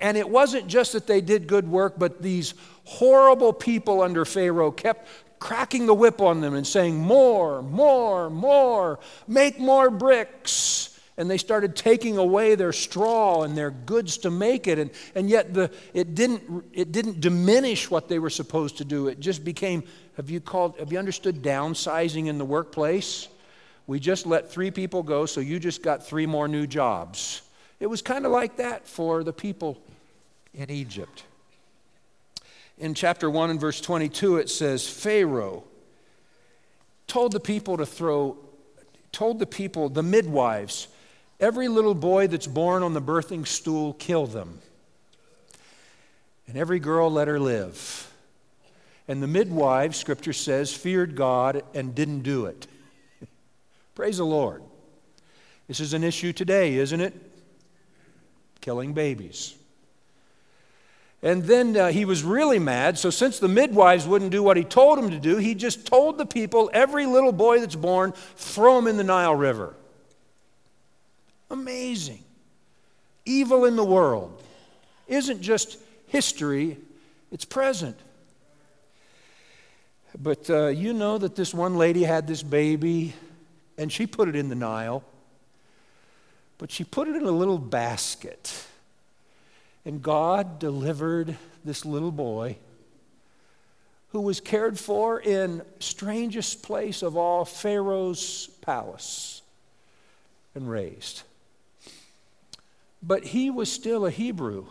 And 0.00 0.16
it 0.16 0.28
wasn't 0.28 0.66
just 0.66 0.92
that 0.92 1.06
they 1.06 1.20
did 1.20 1.46
good 1.46 1.68
work, 1.68 1.94
but 1.98 2.20
these 2.20 2.54
horrible 2.84 3.52
people 3.52 4.02
under 4.02 4.24
Pharaoh 4.24 4.72
kept 4.72 5.08
cracking 5.38 5.86
the 5.86 5.94
whip 5.94 6.20
on 6.20 6.40
them 6.40 6.54
and 6.54 6.66
saying, 6.66 6.96
More, 6.96 7.62
more, 7.62 8.28
more, 8.28 8.98
make 9.26 9.58
more 9.58 9.90
bricks. 9.90 10.98
And 11.16 11.28
they 11.28 11.38
started 11.38 11.74
taking 11.74 12.16
away 12.16 12.54
their 12.54 12.72
straw 12.72 13.42
and 13.42 13.58
their 13.58 13.72
goods 13.72 14.18
to 14.18 14.30
make 14.30 14.68
it. 14.68 14.78
And, 14.78 14.90
and 15.16 15.28
yet 15.28 15.52
the, 15.52 15.70
it, 15.92 16.14
didn't, 16.14 16.64
it 16.72 16.92
didn't 16.92 17.20
diminish 17.20 17.90
what 17.90 18.08
they 18.08 18.20
were 18.20 18.30
supposed 18.30 18.78
to 18.78 18.84
do. 18.84 19.08
It 19.08 19.18
just 19.18 19.44
became 19.44 19.82
have 20.16 20.30
you, 20.30 20.40
called, 20.40 20.78
have 20.78 20.92
you 20.92 20.98
understood 20.98 21.42
downsizing 21.42 22.26
in 22.26 22.38
the 22.38 22.44
workplace? 22.44 23.28
We 23.88 24.00
just 24.00 24.26
let 24.26 24.50
three 24.50 24.70
people 24.70 25.02
go, 25.02 25.26
so 25.26 25.40
you 25.40 25.58
just 25.58 25.82
got 25.82 26.06
three 26.06 26.26
more 26.26 26.46
new 26.46 26.66
jobs. 26.66 27.42
It 27.80 27.86
was 27.86 28.02
kind 28.02 28.26
of 28.26 28.32
like 28.32 28.56
that 28.56 28.86
for 28.86 29.22
the 29.22 29.32
people 29.32 29.78
in 30.52 30.70
Egypt. 30.70 31.24
In 32.76 32.94
chapter 32.94 33.30
1 33.30 33.50
and 33.50 33.60
verse 33.60 33.80
22, 33.80 34.36
it 34.36 34.48
says, 34.48 34.88
Pharaoh 34.88 35.64
told 37.06 37.32
the 37.32 37.40
people 37.40 37.76
to 37.76 37.86
throw, 37.86 38.36
told 39.12 39.38
the 39.38 39.46
people, 39.46 39.88
the 39.88 40.02
midwives, 40.02 40.88
every 41.40 41.68
little 41.68 41.94
boy 41.94 42.26
that's 42.26 42.46
born 42.46 42.82
on 42.82 42.94
the 42.94 43.02
birthing 43.02 43.46
stool, 43.46 43.94
kill 43.94 44.26
them. 44.26 44.60
And 46.46 46.56
every 46.56 46.78
girl 46.78 47.10
let 47.10 47.28
her 47.28 47.38
live. 47.38 48.12
And 49.06 49.22
the 49.22 49.26
midwives, 49.26 49.96
scripture 49.96 50.32
says, 50.32 50.72
feared 50.72 51.16
God 51.16 51.62
and 51.74 51.94
didn't 51.94 52.20
do 52.20 52.46
it. 52.46 52.66
Praise 53.94 54.18
the 54.18 54.24
Lord. 54.24 54.62
This 55.66 55.80
is 55.80 55.94
an 55.94 56.04
issue 56.04 56.32
today, 56.32 56.74
isn't 56.76 57.00
it? 57.00 57.27
Killing 58.68 58.92
babies. 58.92 59.54
And 61.22 61.42
then 61.42 61.74
uh, 61.74 61.88
he 61.88 62.04
was 62.04 62.22
really 62.22 62.58
mad. 62.58 62.98
So, 62.98 63.08
since 63.08 63.38
the 63.38 63.48
midwives 63.48 64.06
wouldn't 64.06 64.30
do 64.30 64.42
what 64.42 64.58
he 64.58 64.62
told 64.62 64.98
them 64.98 65.08
to 65.08 65.18
do, 65.18 65.38
he 65.38 65.54
just 65.54 65.86
told 65.86 66.18
the 66.18 66.26
people 66.26 66.68
every 66.74 67.06
little 67.06 67.32
boy 67.32 67.60
that's 67.60 67.74
born, 67.74 68.12
throw 68.36 68.76
him 68.76 68.86
in 68.86 68.98
the 68.98 69.04
Nile 69.04 69.34
River. 69.34 69.74
Amazing. 71.50 72.22
Evil 73.24 73.64
in 73.64 73.74
the 73.74 73.82
world 73.82 74.42
isn't 75.06 75.40
just 75.40 75.78
history, 76.08 76.76
it's 77.32 77.46
present. 77.46 77.96
But 80.18 80.50
uh, 80.50 80.66
you 80.66 80.92
know 80.92 81.16
that 81.16 81.36
this 81.36 81.54
one 81.54 81.78
lady 81.78 82.02
had 82.02 82.26
this 82.26 82.42
baby 82.42 83.14
and 83.78 83.90
she 83.90 84.06
put 84.06 84.28
it 84.28 84.36
in 84.36 84.50
the 84.50 84.54
Nile, 84.54 85.02
but 86.58 86.70
she 86.70 86.84
put 86.84 87.08
it 87.08 87.16
in 87.16 87.24
a 87.24 87.30
little 87.30 87.58
basket. 87.58 88.66
And 89.84 90.02
God 90.02 90.58
delivered 90.58 91.36
this 91.64 91.84
little 91.84 92.12
boy 92.12 92.58
who 94.10 94.20
was 94.20 94.40
cared 94.40 94.78
for 94.78 95.20
in 95.20 95.62
strangest 95.80 96.62
place 96.62 97.02
of 97.02 97.16
all 97.16 97.44
Pharaoh's 97.44 98.48
palace 98.60 99.42
and 100.54 100.68
raised. 100.68 101.22
But 103.02 103.24
he 103.24 103.50
was 103.50 103.70
still 103.70 104.06
a 104.06 104.10
Hebrew. 104.10 104.66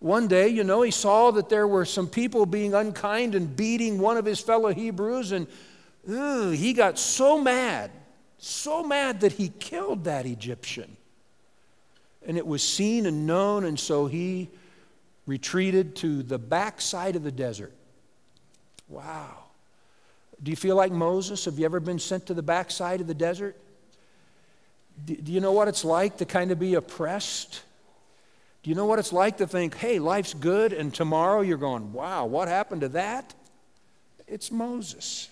One 0.00 0.28
day, 0.28 0.48
you 0.48 0.64
know, 0.64 0.82
he 0.82 0.90
saw 0.90 1.30
that 1.32 1.48
there 1.48 1.66
were 1.66 1.84
some 1.84 2.08
people 2.08 2.46
being 2.46 2.74
unkind 2.74 3.34
and 3.34 3.54
beating 3.54 3.98
one 3.98 4.16
of 4.16 4.24
his 4.24 4.40
fellow 4.40 4.72
Hebrews, 4.72 5.32
and 5.32 5.46
Ooh, 6.08 6.50
he 6.50 6.72
got 6.72 6.98
so 6.98 7.40
mad, 7.40 7.90
so 8.40 8.82
mad 8.82 9.20
that 9.20 9.32
he 9.32 9.48
killed 9.48 10.04
that 10.04 10.26
Egyptian. 10.26 10.96
And 12.26 12.36
it 12.36 12.46
was 12.46 12.62
seen 12.62 13.06
and 13.06 13.26
known, 13.26 13.64
and 13.64 13.78
so 13.78 14.06
he 14.06 14.48
retreated 15.26 15.96
to 15.96 16.22
the 16.22 16.38
backside 16.38 17.16
of 17.16 17.22
the 17.22 17.32
desert. 17.32 17.72
Wow. 18.88 19.44
Do 20.42 20.50
you 20.50 20.56
feel 20.56 20.76
like 20.76 20.92
Moses? 20.92 21.44
Have 21.44 21.58
you 21.58 21.64
ever 21.64 21.80
been 21.80 21.98
sent 21.98 22.26
to 22.26 22.34
the 22.34 22.42
backside 22.42 23.00
of 23.00 23.06
the 23.06 23.14
desert? 23.14 23.56
Do, 25.06 25.32
you 25.32 25.40
know 25.40 25.52
what 25.52 25.68
it's 25.68 25.84
like 25.84 26.18
to 26.18 26.26
kind 26.26 26.50
of 26.50 26.58
be 26.58 26.74
oppressed? 26.74 27.62
Do 28.62 28.68
you 28.68 28.76
know 28.76 28.84
what 28.84 28.98
it's 28.98 29.12
like 29.12 29.38
to 29.38 29.46
think, 29.46 29.74
hey, 29.76 29.98
life's 29.98 30.34
good, 30.34 30.74
and 30.74 30.92
tomorrow 30.92 31.40
you're 31.40 31.56
going, 31.56 31.94
wow, 31.94 32.26
what 32.26 32.48
happened 32.48 32.82
to 32.82 32.88
that? 32.90 33.32
It's 34.26 34.50
Moses. 34.50 35.29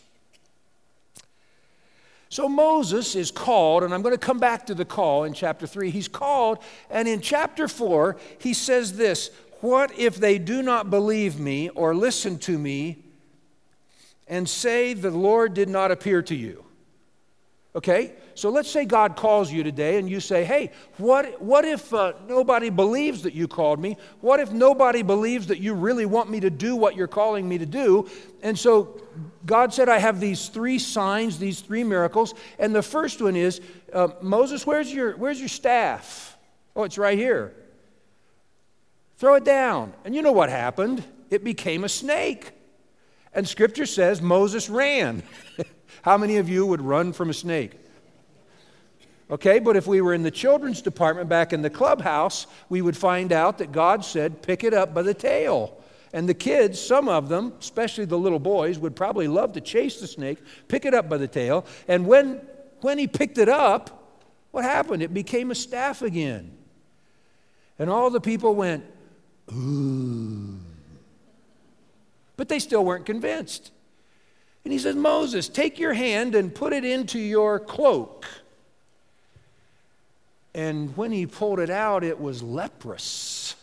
So 2.31 2.49
Moses 2.49 3.15
is 3.15 3.31
called, 3.31 3.83
and 3.83 3.95
I'm 3.95 4.03
going 4.03 4.15
to 4.15 4.19
come 4.19 4.39
back 4.39 4.67
to 4.67 4.75
the 4.75 4.85
call 4.85 5.25
in 5.25 5.33
chapter 5.33 5.67
3. 5.67 5.91
He's 5.91 6.09
called, 6.09 6.59
and 6.91 7.09
in 7.09 7.21
chapter 7.21 7.69
4, 7.69 8.17
he 8.39 8.53
says 8.53 8.97
this 8.97 9.31
What 9.61 9.99
if 9.99 10.17
they 10.17 10.39
do 10.39 10.63
not 10.63 10.91
believe 10.91 11.39
me 11.39 11.71
or 11.71 11.95
listen 11.95 12.39
to 12.41 12.59
me 12.59 12.99
and 14.27 14.49
say 14.49 14.93
the 14.93 15.11
Lord 15.11 15.55
did 15.55 15.71
not 15.71 15.91
appear 15.91 16.23
to 16.23 16.35
you? 16.35 16.65
Okay? 17.77 18.13
So 18.35 18.51
let's 18.51 18.71
say 18.71 18.85
God 18.85 19.15
calls 19.15 19.53
you 19.53 19.63
today 19.63 19.99
and 19.99 20.09
you 20.09 20.21
say, 20.21 20.45
hey, 20.45 20.71
what, 20.97 21.41
what 21.41 21.65
if 21.65 21.93
uh, 21.93 22.15
nobody 22.27 22.71
believes 22.71 23.23
that 23.23 23.35
you 23.35 23.47
called 23.47 23.79
me? 23.79 23.97
What 24.21 24.41
if 24.41 24.51
nobody 24.53 25.03
believes 25.03 25.49
that 25.49 25.59
you 25.59 25.75
really 25.75 26.07
want 26.07 26.31
me 26.31 26.41
to 26.41 26.51
do 26.51 26.75
what 26.77 26.97
you're 26.97 27.07
calling 27.07 27.49
me 27.49 27.59
to 27.59 27.67
do? 27.67 28.09
And 28.43 28.59
so 28.59 29.03
God 29.45 29.75
said, 29.75 29.89
I 29.89 29.99
have 29.99 30.19
these 30.19 30.49
three 30.49 30.79
signs, 30.79 31.39
these 31.39 31.61
three 31.61 31.85
miracles. 31.85 32.35
And 32.59 32.75
the 32.75 32.83
first 32.83 33.21
one 33.21 33.37
is 33.37 33.61
uh, 33.93 34.09
Moses, 34.23 34.67
where's 34.67 34.93
your, 34.93 35.17
where's 35.17 35.39
your 35.39 35.49
staff? 35.49 36.37
Oh, 36.75 36.85
it's 36.85 36.99
right 36.99 37.19
here. 37.19 37.55
Throw 39.19 39.35
it 39.35 39.45
down. 39.45 39.93
And 40.05 40.15
you 40.15 40.23
know 40.23 40.33
what 40.33 40.49
happened? 40.49 41.05
It 41.29 41.45
became 41.45 41.85
a 41.85 41.89
snake. 41.89 42.53
And 43.35 43.47
scripture 43.47 43.87
says 43.87 44.23
Moses 44.23 44.71
ran. 44.71 45.23
How 46.03 46.17
many 46.17 46.37
of 46.37 46.49
you 46.49 46.67
would 46.67 46.81
run 46.83 47.13
from 47.13 47.31
a 47.31 47.35
snake? 47.35 47.73
Okay, 49.31 49.59
but 49.59 49.77
if 49.77 49.87
we 49.87 50.01
were 50.01 50.15
in 50.15 50.23
the 50.23 50.31
children's 50.31 50.81
department 50.81 51.29
back 51.29 51.53
in 51.53 51.61
the 51.61 51.69
clubhouse, 51.69 52.47
we 52.69 52.81
would 52.81 52.97
find 52.97 53.33
out 53.33 53.59
that 53.59 53.73
God 53.73 54.05
said, 54.05 54.43
pick 54.43 54.65
it 54.65 54.73
up 54.73 54.95
by 54.95 55.03
the 55.03 55.13
tail. 55.13 55.77
And 56.15 56.27
the 56.27 56.35
kids, 56.35 56.81
some 56.81 57.09
of 57.09 57.29
them, 57.29 57.53
especially 57.61 58.07
the 58.07 58.19
little 58.19 58.39
boys, 58.39 58.79
would 58.79 58.97
probably 58.97 59.29
love 59.29 59.53
to 59.53 59.61
chase 59.61 60.01
the 60.01 60.07
snake, 60.07 60.39
pick 60.67 60.87
it 60.87 60.95
up 60.95 61.11
by 61.11 61.19
the 61.19 61.29
tail. 61.29 61.67
And 61.87 62.07
when, 62.07 62.41
when 62.81 62.97
he 62.97 63.07
picked 63.07 63.37
it 63.37 63.51
up, 63.51 64.17
what 64.51 64.65
happened? 64.65 65.03
It 65.03 65.13
became 65.13 65.51
a 65.51 65.55
staff 65.55 66.01
again. 66.01 66.57
And 67.79 67.91
all 67.91 68.09
the 68.09 68.21
people 68.21 68.55
went, 68.55 68.85
ooh. 69.53 70.59
But 72.37 72.49
they 72.49 72.61
still 72.61 72.85
weren't 72.85 73.05
convinced. 73.05 73.73
And 74.65 74.73
he 74.73 74.79
says, 74.79 74.97
Moses, 74.97 75.49
take 75.49 75.79
your 75.79 75.95
hand 75.95 76.35
and 76.35 76.55
put 76.55 76.73
it 76.73 76.85
into 76.85 77.19
your 77.19 77.59
cloak. 77.59 78.27
And 80.55 80.97
when 80.97 81.13
he 81.13 81.27
pulled 81.27 81.61
it 81.61 81.71
out, 81.71 82.05
it 82.05 82.21
was 82.21 82.43
leprous. 82.43 83.55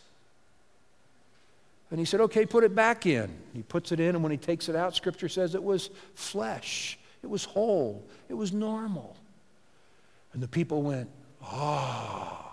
And 1.90 2.00
he 2.00 2.06
said, 2.06 2.20
Okay, 2.20 2.46
put 2.46 2.64
it 2.64 2.74
back 2.74 3.06
in. 3.06 3.30
He 3.52 3.62
puts 3.62 3.92
it 3.92 4.00
in, 4.00 4.14
and 4.14 4.22
when 4.22 4.32
he 4.32 4.38
takes 4.38 4.68
it 4.68 4.76
out, 4.76 4.96
scripture 4.96 5.28
says 5.28 5.54
it 5.54 5.62
was 5.62 5.90
flesh, 6.14 6.98
it 7.22 7.28
was 7.28 7.44
whole, 7.44 8.04
it 8.28 8.34
was 8.34 8.52
normal. 8.52 9.16
And 10.32 10.42
the 10.42 10.48
people 10.48 10.82
went, 10.82 11.08
Ah. 11.42 12.40
Oh. 12.42 12.45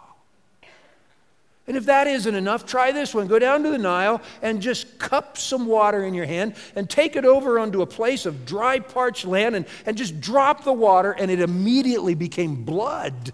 And 1.66 1.78
if 1.78 1.86
that 1.86 2.08
isn't 2.08 2.36
enough, 2.36 2.66
try 2.66 2.92
this 2.92 3.14
one. 3.14 3.28
Go 3.28 3.40
down 3.40 3.64
to 3.64 3.70
the 3.70 3.78
Nile 3.78 4.22
and 4.42 4.62
just 4.62 5.00
cup 5.00 5.38
some 5.38 5.66
water 5.66 6.04
in 6.04 6.14
your 6.14 6.26
hand 6.26 6.56
and 6.76 6.90
take 6.90 7.16
it 7.16 7.24
over 7.24 7.58
onto 7.58 7.82
a 7.82 7.86
place 7.86 8.26
of 8.26 8.46
dry, 8.46 8.80
parched 8.80 9.26
land 9.26 9.56
and, 9.56 9.66
and 9.86 9.96
just 9.96 10.20
drop 10.20 10.66
the 10.66 10.74
water, 10.74 11.14
and 11.14 11.32
it 11.32 11.40
immediately 11.40 12.16
became 12.16 12.66
blood. 12.66 13.32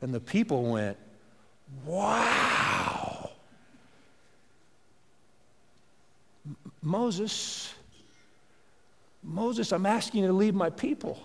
And 0.00 0.14
the 0.14 0.20
people 0.20 0.64
went, 0.72 0.96
Wow. 1.84 3.30
Moses, 6.80 7.74
Moses, 9.22 9.72
I'm 9.72 9.84
asking 9.84 10.22
you 10.22 10.28
to 10.28 10.32
leave 10.32 10.54
my 10.54 10.70
people. 10.70 11.20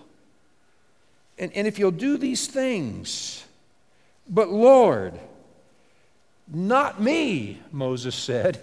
And, 1.37 1.53
and 1.53 1.65
if 1.65 1.79
you'll 1.79 1.91
do 1.91 2.17
these 2.17 2.47
things, 2.47 3.45
but 4.29 4.49
Lord, 4.49 5.19
not 6.47 7.01
me, 7.01 7.59
Moses 7.71 8.15
said. 8.15 8.61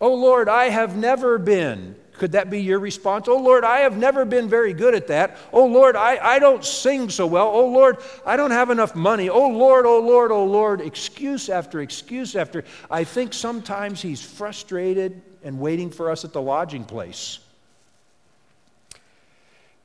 Oh 0.00 0.14
Lord, 0.14 0.48
I 0.48 0.68
have 0.70 0.96
never 0.96 1.38
been 1.38 1.96
could 2.22 2.32
that 2.32 2.50
be 2.50 2.60
your 2.60 2.78
response? 2.78 3.26
Oh 3.26 3.38
Lord, 3.38 3.64
I 3.64 3.80
have 3.80 3.96
never 3.96 4.24
been 4.24 4.48
very 4.48 4.72
good 4.72 4.94
at 4.94 5.08
that. 5.08 5.36
Oh 5.52 5.66
Lord, 5.66 5.96
I, 5.96 6.18
I 6.18 6.38
don't 6.38 6.64
sing 6.64 7.08
so 7.08 7.26
well. 7.26 7.48
Oh 7.48 7.68
Lord, 7.68 7.98
I 8.24 8.36
don't 8.36 8.50
have 8.50 8.70
enough 8.70 8.94
money. 8.94 9.28
Oh 9.28 9.48
Lord, 9.48 9.86
oh 9.86 9.98
Lord, 9.98 10.30
oh 10.30 10.44
Lord. 10.44 10.80
Excuse 10.80 11.48
after 11.48 11.80
excuse 11.80 12.36
after. 12.36 12.64
I 12.90 13.04
think 13.04 13.32
sometimes 13.32 14.02
he's 14.02 14.22
frustrated 14.22 15.20
and 15.42 15.58
waiting 15.58 15.90
for 15.90 16.10
us 16.10 16.24
at 16.24 16.32
the 16.32 16.42
lodging 16.42 16.84
place. 16.84 17.38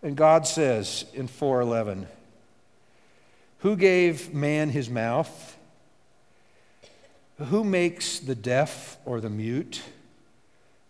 And 0.04 0.16
God 0.16 0.46
says 0.46 1.06
in 1.14 1.28
411, 1.28 2.08
Who 3.60 3.76
gave 3.76 4.34
man 4.34 4.70
his 4.70 4.90
mouth? 4.90 5.58
Who 7.38 7.64
makes 7.64 8.20
the 8.20 8.36
deaf 8.36 8.98
or 9.06 9.22
the 9.22 9.30
mute? 9.30 9.82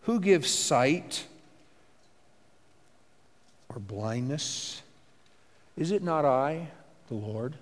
Who 0.04 0.20
gives 0.20 0.50
sight 0.50 1.26
or 3.70 3.80
blindness? 3.80 4.82
Is 5.78 5.92
it 5.92 6.02
not 6.02 6.26
I, 6.26 6.68
the 7.10 7.16
Lord? 7.16 7.54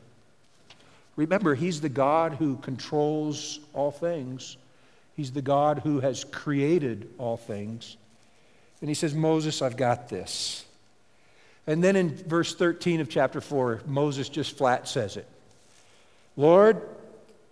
Remember, 1.15 1.55
He's 1.55 1.81
the 1.81 1.89
God 1.89 2.33
who 2.33 2.57
controls 2.57 3.59
all 3.73 3.91
things. 3.91 4.57
He's 5.15 5.31
the 5.31 5.41
God 5.41 5.79
who 5.79 6.01
has 6.01 6.23
created 6.23 7.09
all 7.17 7.37
things. 7.37 7.97
And 8.81 8.89
He 8.89 8.93
says, 8.93 9.13
Moses, 9.13 9.61
I've 9.61 9.77
got 9.77 10.09
this. 10.09 10.65
And 11.67 11.83
then 11.83 11.95
in 11.95 12.15
verse 12.15 12.53
13 12.53 13.01
of 13.01 13.09
chapter 13.09 13.41
4, 13.41 13.81
Moses 13.85 14.29
just 14.29 14.57
flat 14.57 14.87
says 14.87 15.17
it 15.17 15.27
Lord, 16.37 16.81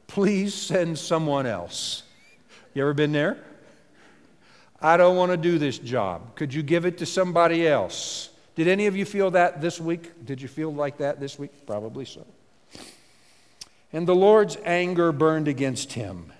please 0.07 0.53
send 0.53 0.99
someone 0.99 1.45
else. 1.45 2.03
You 2.73 2.81
ever 2.83 2.93
been 2.93 3.11
there? 3.11 3.37
I 4.81 4.97
don't 4.97 5.15
want 5.15 5.31
to 5.31 5.37
do 5.37 5.57
this 5.57 5.77
job. 5.77 6.35
Could 6.35 6.53
you 6.53 6.61
give 6.61 6.85
it 6.85 6.97
to 6.97 7.05
somebody 7.05 7.67
else? 7.67 8.29
Did 8.55 8.67
any 8.67 8.87
of 8.87 8.97
you 8.97 9.05
feel 9.05 9.31
that 9.31 9.61
this 9.61 9.79
week? 9.79 10.25
Did 10.25 10.41
you 10.41 10.47
feel 10.47 10.73
like 10.73 10.97
that 10.97 11.19
this 11.19 11.39
week? 11.39 11.65
Probably 11.65 12.05
so. 12.05 12.25
And 13.93 14.07
the 14.07 14.15
Lord's 14.15 14.57
anger 14.63 15.11
burned 15.11 15.47
against 15.47 15.93
him. 15.93 16.33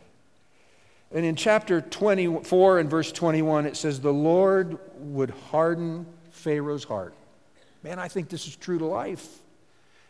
And 1.14 1.26
in 1.26 1.36
chapter 1.36 1.80
24 1.80 2.80
and 2.80 2.90
verse 2.90 3.12
21, 3.12 3.68
it 3.68 3.78
says, 3.78 4.02
The 4.02 4.12
Lord 4.12 4.80
would 4.98 5.30
harden 5.30 6.08
Pharaoh's 6.32 6.84
heart. 6.84 7.14
Man, 7.84 8.00
I 8.00 8.08
think 8.08 8.30
this 8.30 8.48
is 8.48 8.56
true 8.56 8.80
to 8.80 8.86
life. 8.86 9.28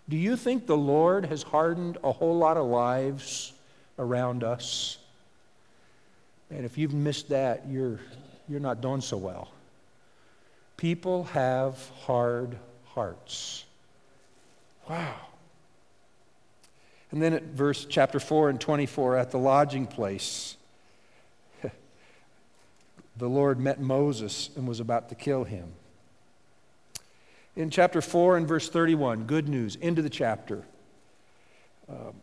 Do 0.08 0.16
you 0.18 0.36
think 0.36 0.68
the 0.68 0.78
Lord 0.78 1.26
has 1.26 1.44
hardened 1.44 1.98
a 2.04 2.12
whole 2.12 2.38
lot 2.38 2.58
of 2.58 2.66
lives 2.68 3.54
around 3.98 4.44
us? 4.44 4.98
And 6.52 6.66
if 6.66 6.78
you've 6.78 6.94
missed 6.94 7.30
that, 7.30 7.68
you're, 7.68 8.00
you're 8.48 8.60
not 8.60 8.82
doing 8.82 9.02
so 9.02 9.18
well. 9.18 9.50
People 10.78 11.24
have 11.26 11.78
hard 12.02 12.58
hearts. 12.86 13.66
Wow. 14.88 15.16
And 17.12 17.22
then 17.22 17.34
at 17.34 17.44
verse 17.44 17.86
chapter 17.90 18.20
4 18.20 18.50
and 18.50 18.60
24, 18.60 19.18
at 19.18 19.32
the 19.32 19.38
lodging 19.40 19.88
place, 19.88 20.58
the 23.18 23.30
Lord 23.30 23.60
met 23.60 23.80
Moses 23.80 24.50
and 24.56 24.68
was 24.68 24.80
about 24.80 25.10
to 25.10 25.16
kill 25.16 25.44
him. 25.44 25.72
In 27.56 27.70
chapter 27.70 28.02
4 28.02 28.38
and 28.38 28.48
verse 28.48 28.70
31, 28.70 29.26
good 29.26 29.48
news, 29.48 29.76
into 29.76 30.02
the 30.02 30.10
chapter. 30.10 30.64
Um, 31.88 32.14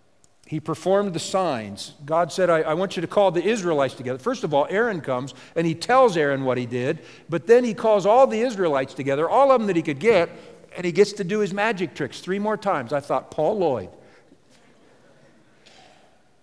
he 0.46 0.58
performed 0.58 1.12
the 1.12 1.20
signs. 1.20 1.94
God 2.04 2.32
said, 2.32 2.50
I, 2.50 2.62
I, 2.62 2.74
want 2.74 2.96
you 2.96 3.02
to 3.02 3.06
call 3.06 3.30
the 3.30 3.44
Israelites 3.44 3.94
together. 3.94 4.18
First 4.18 4.42
of 4.42 4.52
all, 4.52 4.66
Aaron 4.68 5.00
comes 5.00 5.32
and 5.54 5.64
he 5.64 5.76
tells 5.76 6.16
Aaron 6.16 6.42
what 6.42 6.58
he 6.58 6.66
did, 6.66 7.04
but 7.28 7.46
then 7.46 7.62
he 7.62 7.72
calls 7.72 8.04
all 8.04 8.26
the 8.26 8.40
Israelites 8.40 8.92
together, 8.92 9.30
all 9.30 9.52
of 9.52 9.60
them 9.60 9.68
that 9.68 9.76
he 9.76 9.82
could 9.82 10.00
get, 10.00 10.28
and 10.76 10.84
he 10.84 10.90
gets 10.90 11.12
to 11.14 11.24
do 11.24 11.38
his 11.38 11.54
magic 11.54 11.94
tricks 11.94 12.18
three 12.18 12.40
more 12.40 12.56
times. 12.56 12.92
I 12.92 12.98
thought, 12.98 13.30
Paul 13.30 13.58
Lloyd. 13.58 13.90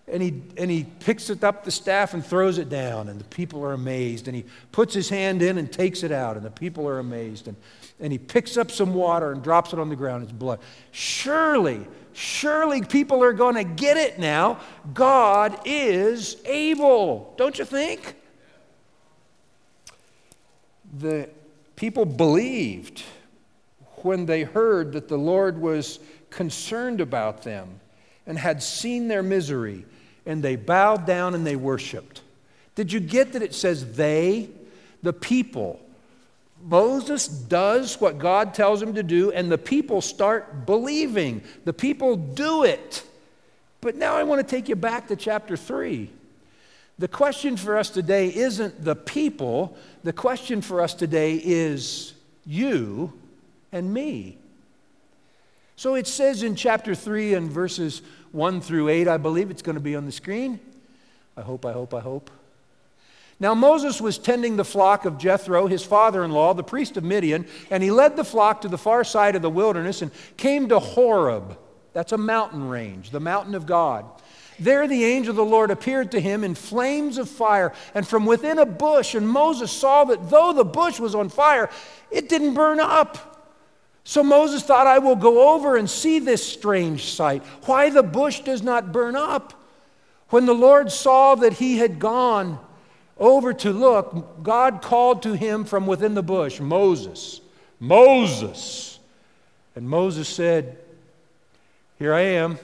And 0.08 0.24
he, 0.24 0.42
and 0.56 0.72
he 0.72 0.86
picks 0.86 1.30
it 1.30 1.44
up 1.44 1.66
the 1.66 1.72
staff 1.72 2.14
and 2.14 2.26
throws 2.26 2.60
it 2.60 2.70
down, 2.70 3.10
and 3.10 3.20
the 3.20 3.26
people 3.26 3.62
are 3.66 3.74
amazed. 3.74 4.30
And 4.30 4.38
he 4.38 4.46
puts 4.72 4.94
his 4.94 5.10
hand 5.10 5.42
in 5.42 5.58
and 5.58 5.70
takes 5.70 6.02
it 6.04 6.14
out, 6.14 6.38
and 6.38 6.46
the 6.46 6.52
people 6.52 6.88
are 6.88 7.00
amazed. 7.00 7.50
And, 7.50 7.58
and 8.00 8.12
he 8.12 8.18
picks 8.18 8.58
up 8.58 8.72
some 8.72 8.94
water 8.94 9.32
and 9.32 9.44
drops 9.44 9.74
it 9.74 9.80
on 9.80 9.90
the 9.90 9.96
ground. 9.96 10.24
It's 10.24 10.32
blood. 10.32 10.60
Surely, 10.92 11.86
surely 12.14 12.84
people 12.84 13.24
are 13.24 13.34
going 13.34 13.56
to 13.56 13.64
get 13.64 13.98
it 13.98 14.20
now. 14.20 14.60
God 14.94 15.60
is 15.66 16.38
able, 16.46 17.34
don't 17.38 17.58
you 17.58 17.66
think? 17.66 18.16
The 21.00 21.30
people 21.76 22.06
believed 22.06 23.04
when 24.04 24.26
they 24.26 24.44
heard 24.44 24.94
that 24.94 25.08
the 25.08 25.18
Lord 25.18 25.60
was 25.60 26.00
concerned 26.30 27.02
about 27.02 27.44
them 27.44 27.80
and 28.26 28.38
had 28.38 28.62
seen 28.62 29.08
their 29.08 29.24
misery 29.24 29.86
and 30.26 30.44
they 30.44 30.56
bowed 30.56 31.06
down 31.06 31.34
and 31.34 31.48
they 31.48 31.56
worshiped. 31.56 32.22
Did 32.76 32.92
you 32.92 33.00
get 33.00 33.34
that 33.34 33.42
it 33.42 33.56
says 33.56 33.94
they, 33.94 34.50
the 35.02 35.14
people? 35.14 35.80
Moses 36.64 37.28
does 37.28 38.00
what 38.02 38.18
God 38.18 38.54
tells 38.54 38.82
him 38.82 38.96
to 38.96 39.04
do, 39.04 39.32
and 39.32 39.52
the 39.52 39.58
people 39.58 40.02
start 40.02 40.66
believing. 40.66 41.42
The 41.66 41.74
people 41.74 42.16
do 42.16 42.64
it. 42.64 43.04
But 43.82 43.96
now 43.96 44.16
I 44.16 44.24
want 44.24 44.46
to 44.46 44.56
take 44.56 44.68
you 44.68 44.76
back 44.76 45.08
to 45.08 45.16
chapter 45.16 45.56
3. 45.56 46.10
The 47.00 47.08
question 47.08 47.58
for 47.58 47.78
us 47.78 47.90
today 47.90 48.34
isn't 48.34 48.84
the 48.84 48.96
people, 48.96 49.78
the 50.04 50.14
question 50.14 50.62
for 50.62 50.82
us 50.82 50.94
today 50.94 51.36
is 51.36 52.14
you 52.46 53.14
and 53.72 53.94
me. 53.94 54.38
So 55.76 55.94
it 55.94 56.08
says 56.08 56.42
in 56.42 56.56
chapter 56.56 56.96
3 56.96 57.36
and 57.36 57.52
verses 57.52 58.02
1 58.32 58.62
through 58.62 58.90
8, 58.90 59.08
I 59.08 59.18
believe 59.18 59.52
it's 59.52 59.62
going 59.62 59.76
to 59.76 59.82
be 59.82 59.96
on 59.96 60.06
the 60.06 60.12
screen. 60.12 60.60
I 61.36 61.42
hope, 61.42 61.68
I 61.68 61.72
hope, 61.72 61.94
I 61.94 62.00
hope. 62.00 62.32
Now 63.40 63.54
Moses 63.54 64.02
was 64.02 64.18
tending 64.18 64.56
the 64.56 64.66
flock 64.66 65.06
of 65.06 65.20
Jethro, 65.20 65.68
his 65.68 65.84
father 65.84 66.24
in 66.24 66.32
law, 66.32 66.54
the 66.54 66.64
priest 66.64 66.98
of 66.98 67.04
Midian, 67.04 67.46
and 67.70 67.84
he 67.84 67.92
led 67.92 68.16
the 68.16 68.24
flock 68.24 68.62
to 68.62 68.68
the 68.68 68.78
far 68.78 69.04
side 69.04 69.36
of 69.36 69.44
the 69.44 69.50
wilderness 69.50 70.02
and 70.02 70.12
came 70.38 70.70
to 70.70 70.80
Horeb. 70.80 71.58
That's 71.94 72.14
a 72.14 72.18
mountain 72.18 72.68
range, 72.68 73.12
the 73.12 73.20
mountain 73.20 73.54
of 73.54 73.66
God. 73.66 74.06
There 74.60 74.88
the 74.88 75.06
angel 75.06 75.32
of 75.32 75.36
the 75.36 75.46
Lord 75.46 75.70
appeared 75.70 76.12
to 76.12 76.20
him 76.20 76.44
in 76.44 76.56
flames 76.56 77.20
of 77.20 77.30
fire 77.30 77.74
and 77.94 78.08
from 78.08 78.26
within 78.26 78.58
a 78.58 78.66
bush. 78.66 79.14
And 79.14 79.30
Moses 79.30 79.72
saw 79.72 80.04
that 80.06 80.32
though 80.32 80.52
the 80.52 80.66
bush 80.66 81.00
was 81.00 81.14
on 81.14 81.30
fire, 81.30 81.70
it 82.10 82.28
didn't 82.28 82.56
burn 82.56 82.80
up. 82.80 83.36
So 84.04 84.24
Moses 84.24 84.64
thought, 84.64 84.88
I 84.88 85.00
will 85.00 85.16
go 85.16 85.54
over 85.54 85.76
and 85.76 85.88
see 85.88 86.18
this 86.20 86.42
strange 86.48 87.06
sight, 87.12 87.44
why 87.66 87.90
the 87.90 88.02
bush 88.02 88.40
does 88.40 88.64
not 88.64 88.92
burn 88.92 89.16
up. 89.16 89.54
When 90.30 90.46
the 90.46 90.56
Lord 90.56 90.92
saw 90.92 91.36
that 91.36 91.54
he 91.54 91.78
had 91.78 92.00
gone 92.00 92.58
over 93.20 93.54
to 93.54 93.72
look, 93.72 94.44
God 94.44 94.82
called 94.82 95.24
to 95.24 95.34
him 95.34 95.66
from 95.66 95.88
within 95.88 96.14
the 96.14 96.24
bush, 96.24 96.60
Moses, 96.60 97.42
Moses. 97.80 99.00
And 99.76 99.90
Moses 99.90 100.28
said, 100.28 100.78
Here 102.00 102.14
I 102.14 102.22
am. 102.22 102.58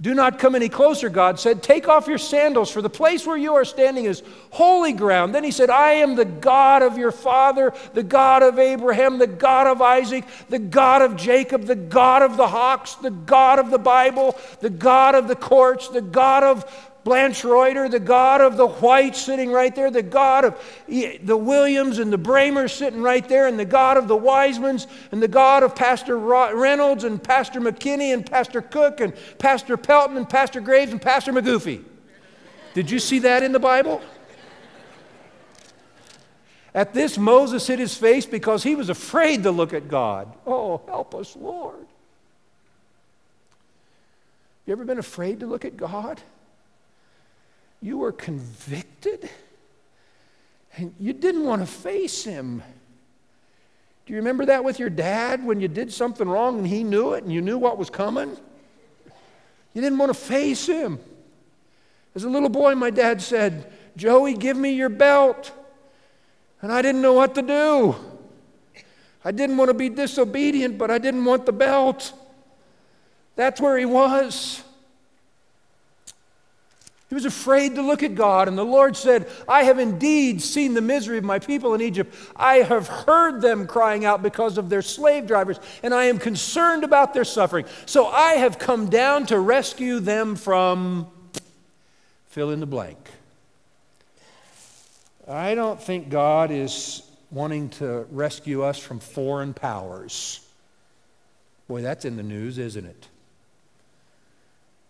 Do 0.00 0.14
not 0.14 0.38
come 0.38 0.54
any 0.54 0.68
closer, 0.68 1.08
God 1.08 1.40
said. 1.40 1.60
Take 1.60 1.88
off 1.88 2.06
your 2.06 2.18
sandals, 2.18 2.70
for 2.70 2.80
the 2.80 2.88
place 2.88 3.26
where 3.26 3.36
you 3.36 3.54
are 3.54 3.64
standing 3.64 4.04
is 4.04 4.22
holy 4.50 4.92
ground. 4.92 5.34
Then 5.34 5.42
he 5.42 5.50
said, 5.50 5.70
I 5.70 5.94
am 5.94 6.14
the 6.14 6.24
God 6.24 6.82
of 6.82 6.96
your 6.96 7.10
father, 7.10 7.74
the 7.94 8.04
God 8.04 8.44
of 8.44 8.60
Abraham, 8.60 9.18
the 9.18 9.26
God 9.26 9.66
of 9.66 9.82
Isaac, 9.82 10.24
the 10.48 10.60
God 10.60 11.02
of 11.02 11.16
Jacob, 11.16 11.64
the 11.64 11.74
God 11.74 12.22
of 12.22 12.36
the 12.36 12.46
hawks, 12.46 12.94
the 12.94 13.10
God 13.10 13.58
of 13.58 13.72
the 13.72 13.78
Bible, 13.78 14.38
the 14.60 14.70
God 14.70 15.16
of 15.16 15.26
the 15.26 15.36
courts, 15.36 15.88
the 15.88 16.00
God 16.00 16.44
of 16.44 16.88
Blanche 17.08 17.42
Reuter, 17.42 17.88
the 17.88 17.98
God 17.98 18.42
of 18.42 18.58
the 18.58 18.66
Whites 18.66 19.22
sitting 19.22 19.50
right 19.50 19.74
there, 19.74 19.90
the 19.90 20.02
God 20.02 20.44
of 20.44 20.60
the 20.86 21.36
Williams 21.38 21.98
and 21.98 22.12
the 22.12 22.18
Bramers 22.18 22.70
sitting 22.70 23.00
right 23.00 23.26
there, 23.26 23.46
and 23.46 23.58
the 23.58 23.64
God 23.64 23.96
of 23.96 24.08
the 24.08 24.18
Wisemans, 24.18 24.86
and 25.10 25.22
the 25.22 25.26
God 25.26 25.62
of 25.62 25.74
Pastor 25.74 26.18
Reynolds 26.18 27.04
and 27.04 27.22
Pastor 27.22 27.62
McKinney 27.62 28.12
and 28.12 28.30
Pastor 28.30 28.60
Cook 28.60 29.00
and 29.00 29.14
Pastor 29.38 29.78
Pelton 29.78 30.18
and 30.18 30.28
Pastor 30.28 30.60
Graves 30.60 30.92
and 30.92 31.00
Pastor 31.00 31.32
McGoofy. 31.32 31.82
Did 32.74 32.90
you 32.90 32.98
see 32.98 33.20
that 33.20 33.42
in 33.42 33.52
the 33.52 33.58
Bible? 33.58 34.02
At 36.74 36.92
this, 36.92 37.16
Moses 37.16 37.66
hid 37.66 37.78
his 37.78 37.96
face 37.96 38.26
because 38.26 38.62
he 38.62 38.74
was 38.74 38.90
afraid 38.90 39.44
to 39.44 39.50
look 39.50 39.72
at 39.72 39.88
God. 39.88 40.30
Oh, 40.46 40.82
help 40.86 41.14
us, 41.14 41.34
Lord. 41.34 41.86
You 44.66 44.72
ever 44.72 44.84
been 44.84 44.98
afraid 44.98 45.40
to 45.40 45.46
look 45.46 45.64
at 45.64 45.74
God? 45.78 46.20
You 47.80 47.98
were 47.98 48.12
convicted 48.12 49.30
and 50.76 50.94
you 50.98 51.12
didn't 51.12 51.44
want 51.44 51.62
to 51.62 51.66
face 51.66 52.24
him. 52.24 52.62
Do 54.06 54.12
you 54.12 54.18
remember 54.18 54.46
that 54.46 54.64
with 54.64 54.78
your 54.78 54.90
dad 54.90 55.44
when 55.44 55.60
you 55.60 55.68
did 55.68 55.92
something 55.92 56.28
wrong 56.28 56.58
and 56.58 56.66
he 56.66 56.82
knew 56.82 57.12
it 57.12 57.24
and 57.24 57.32
you 57.32 57.42
knew 57.42 57.58
what 57.58 57.76
was 57.78 57.90
coming? 57.90 58.36
You 59.74 59.82
didn't 59.82 59.98
want 59.98 60.10
to 60.10 60.18
face 60.18 60.66
him. 60.66 60.98
As 62.14 62.24
a 62.24 62.28
little 62.28 62.48
boy, 62.48 62.74
my 62.74 62.90
dad 62.90 63.20
said, 63.20 63.70
Joey, 63.96 64.34
give 64.34 64.56
me 64.56 64.72
your 64.72 64.88
belt. 64.88 65.52
And 66.62 66.72
I 66.72 66.82
didn't 66.82 67.02
know 67.02 67.12
what 67.12 67.34
to 67.34 67.42
do. 67.42 67.96
I 69.24 69.30
didn't 69.30 69.56
want 69.56 69.68
to 69.68 69.74
be 69.74 69.88
disobedient, 69.88 70.78
but 70.78 70.90
I 70.90 70.98
didn't 70.98 71.24
want 71.24 71.44
the 71.44 71.52
belt. 71.52 72.12
That's 73.36 73.60
where 73.60 73.76
he 73.76 73.84
was. 73.84 74.62
He 77.08 77.14
was 77.14 77.24
afraid 77.24 77.74
to 77.76 77.82
look 77.82 78.02
at 78.02 78.14
God, 78.14 78.48
and 78.48 78.58
the 78.58 78.64
Lord 78.64 78.94
said, 78.94 79.30
I 79.48 79.62
have 79.62 79.78
indeed 79.78 80.42
seen 80.42 80.74
the 80.74 80.82
misery 80.82 81.16
of 81.16 81.24
my 81.24 81.38
people 81.38 81.72
in 81.72 81.80
Egypt. 81.80 82.14
I 82.36 82.56
have 82.56 82.86
heard 82.86 83.40
them 83.40 83.66
crying 83.66 84.04
out 84.04 84.22
because 84.22 84.58
of 84.58 84.68
their 84.68 84.82
slave 84.82 85.26
drivers, 85.26 85.58
and 85.82 85.94
I 85.94 86.04
am 86.04 86.18
concerned 86.18 86.84
about 86.84 87.14
their 87.14 87.24
suffering. 87.24 87.64
So 87.86 88.06
I 88.08 88.34
have 88.34 88.58
come 88.58 88.90
down 88.90 89.24
to 89.26 89.38
rescue 89.38 90.00
them 90.00 90.36
from 90.36 91.06
fill 92.26 92.50
in 92.50 92.60
the 92.60 92.66
blank. 92.66 92.98
I 95.26 95.54
don't 95.54 95.82
think 95.82 96.10
God 96.10 96.50
is 96.50 97.02
wanting 97.30 97.70
to 97.70 98.06
rescue 98.10 98.62
us 98.62 98.78
from 98.78 99.00
foreign 99.00 99.54
powers. 99.54 100.40
Boy, 101.68 101.80
that's 101.80 102.04
in 102.04 102.16
the 102.16 102.22
news, 102.22 102.58
isn't 102.58 102.84
it? 102.84 103.08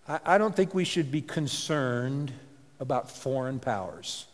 I, 0.08 0.20
I 0.24 0.38
don't 0.38 0.54
think 0.56 0.74
we 0.74 0.84
should 0.84 1.12
be 1.12 1.20
concerned 1.20 2.32
about 2.80 3.10
foreign 3.10 3.58
powers. 3.58 4.26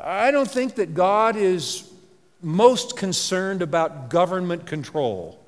I 0.00 0.30
don't 0.30 0.50
think 0.50 0.76
that 0.76 0.94
God 0.94 1.36
is 1.36 1.88
most 2.40 2.96
concerned 2.96 3.62
about 3.62 4.10
government 4.10 4.66
control. 4.66 5.38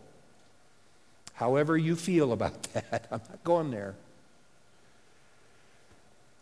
However, 1.34 1.76
you 1.76 1.96
feel 1.96 2.32
about 2.32 2.62
that, 2.74 3.06
I'm 3.10 3.20
not 3.28 3.44
going 3.44 3.70
there. 3.70 3.94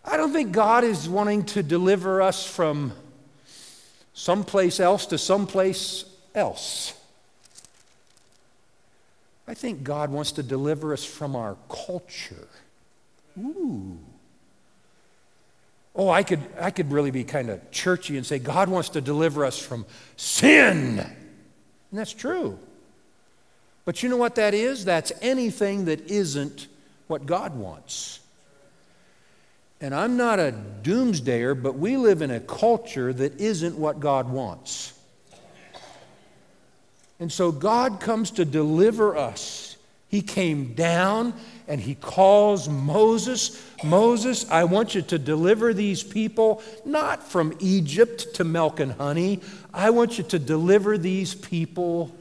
I 0.04 0.16
don't 0.16 0.32
think 0.32 0.52
God 0.52 0.84
is 0.84 1.08
wanting 1.08 1.44
to 1.46 1.62
deliver 1.62 2.20
us 2.20 2.44
from 2.44 2.92
someplace 4.14 4.80
else 4.80 5.06
to 5.06 5.18
someplace 5.18 6.04
else. 6.34 6.94
I 9.46 9.54
think 9.54 9.82
God 9.82 10.10
wants 10.10 10.32
to 10.32 10.42
deliver 10.42 10.92
us 10.92 11.04
from 11.04 11.34
our 11.34 11.56
culture. 11.68 12.48
Ooh. 13.38 13.98
Oh, 15.94 16.08
I 16.08 16.22
could, 16.22 16.40
I 16.58 16.70
could 16.70 16.90
really 16.90 17.10
be 17.10 17.24
kind 17.24 17.50
of 17.50 17.70
churchy 17.70 18.16
and 18.16 18.24
say 18.24 18.38
God 18.38 18.68
wants 18.68 18.90
to 18.90 19.00
deliver 19.00 19.44
us 19.44 19.58
from 19.58 19.84
sin. 20.16 21.00
And 21.00 21.98
that's 21.98 22.12
true. 22.12 22.58
But 23.84 24.02
you 24.02 24.08
know 24.08 24.16
what 24.16 24.36
that 24.36 24.54
is? 24.54 24.84
That's 24.84 25.12
anything 25.20 25.86
that 25.86 26.10
isn't 26.10 26.68
what 27.08 27.26
God 27.26 27.54
wants. 27.56 28.20
And 29.80 29.94
I'm 29.94 30.16
not 30.16 30.38
a 30.38 30.54
doomsdayer, 30.82 31.60
but 31.60 31.76
we 31.76 31.96
live 31.96 32.22
in 32.22 32.30
a 32.30 32.40
culture 32.40 33.12
that 33.12 33.40
isn't 33.40 33.76
what 33.76 33.98
God 33.98 34.30
wants. 34.30 34.92
And 37.22 37.30
so 37.30 37.52
God 37.52 38.00
comes 38.00 38.32
to 38.32 38.44
deliver 38.44 39.16
us. 39.16 39.76
He 40.08 40.22
came 40.22 40.74
down 40.74 41.34
and 41.68 41.80
he 41.80 41.94
calls 41.94 42.68
Moses 42.68 43.62
Moses, 43.84 44.48
I 44.50 44.64
want 44.64 44.94
you 44.94 45.02
to 45.02 45.18
deliver 45.18 45.74
these 45.74 46.02
people 46.02 46.62
not 46.84 47.22
from 47.22 47.56
Egypt 47.60 48.34
to 48.34 48.44
milk 48.44 48.80
and 48.80 48.92
honey. 48.92 49.40
I 49.72 49.90
want 49.90 50.18
you 50.18 50.24
to 50.24 50.38
deliver 50.38 50.98
these 50.98 51.34
people 51.34 52.14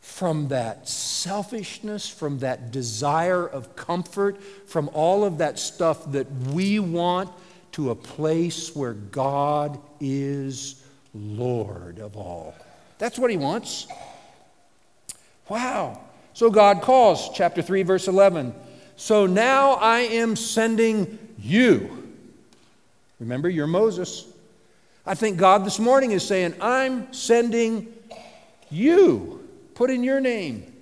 from 0.00 0.48
that 0.48 0.88
selfishness, 0.88 2.08
from 2.08 2.38
that 2.38 2.70
desire 2.70 3.46
of 3.46 3.76
comfort, 3.76 4.42
from 4.66 4.88
all 4.94 5.24
of 5.24 5.38
that 5.38 5.58
stuff 5.58 6.10
that 6.12 6.30
we 6.52 6.78
want 6.78 7.30
to 7.72 7.90
a 7.90 7.94
place 7.94 8.74
where 8.74 8.94
God 8.94 9.78
is 10.00 10.82
Lord 11.14 11.98
of 11.98 12.16
all. 12.16 12.54
That's 12.98 13.18
what 13.18 13.30
he 13.30 13.36
wants. 13.36 13.86
Wow. 15.48 16.00
So 16.34 16.50
God 16.50 16.82
calls, 16.82 17.30
chapter 17.34 17.62
3, 17.62 17.82
verse 17.82 18.08
11. 18.08 18.54
So 18.96 19.26
now 19.26 19.72
I 19.72 20.00
am 20.00 20.36
sending 20.36 21.18
you. 21.38 22.12
Remember, 23.20 23.48
you're 23.48 23.66
Moses. 23.66 24.26
I 25.06 25.14
think 25.14 25.38
God 25.38 25.64
this 25.64 25.78
morning 25.78 26.12
is 26.12 26.26
saying, 26.26 26.54
I'm 26.60 27.12
sending 27.12 27.92
you. 28.70 29.48
Put 29.74 29.90
in 29.90 30.04
your 30.04 30.20
name. 30.20 30.72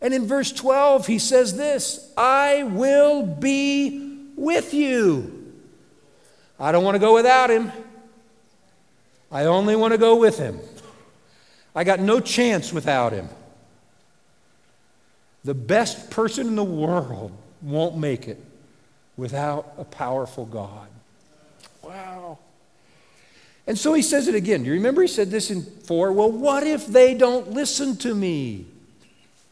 And 0.00 0.12
in 0.12 0.26
verse 0.26 0.52
12, 0.52 1.06
he 1.06 1.18
says 1.18 1.56
this 1.56 2.12
I 2.16 2.64
will 2.64 3.24
be 3.24 4.30
with 4.36 4.74
you. 4.74 5.52
I 6.58 6.72
don't 6.72 6.84
want 6.84 6.94
to 6.94 6.98
go 6.98 7.14
without 7.14 7.50
him. 7.50 7.70
I 9.30 9.44
only 9.44 9.76
want 9.76 9.92
to 9.92 9.98
go 9.98 10.16
with 10.16 10.38
him. 10.38 10.58
I 11.74 11.84
got 11.84 12.00
no 12.00 12.20
chance 12.20 12.72
without 12.72 13.12
him. 13.12 13.28
The 15.44 15.54
best 15.54 16.10
person 16.10 16.46
in 16.46 16.56
the 16.56 16.64
world 16.64 17.32
won't 17.62 17.96
make 17.96 18.28
it 18.28 18.42
without 19.16 19.74
a 19.78 19.84
powerful 19.84 20.46
God. 20.46 20.88
Wow. 21.82 22.38
And 23.66 23.78
so 23.78 23.94
he 23.94 24.02
says 24.02 24.28
it 24.28 24.34
again. 24.34 24.62
Do 24.62 24.68
you 24.68 24.74
remember 24.74 25.02
he 25.02 25.08
said 25.08 25.30
this 25.30 25.50
in 25.50 25.62
4? 25.62 26.12
Well, 26.12 26.30
what 26.30 26.64
if 26.64 26.86
they 26.86 27.14
don't 27.14 27.50
listen 27.50 27.96
to 27.98 28.14
me? 28.14 28.66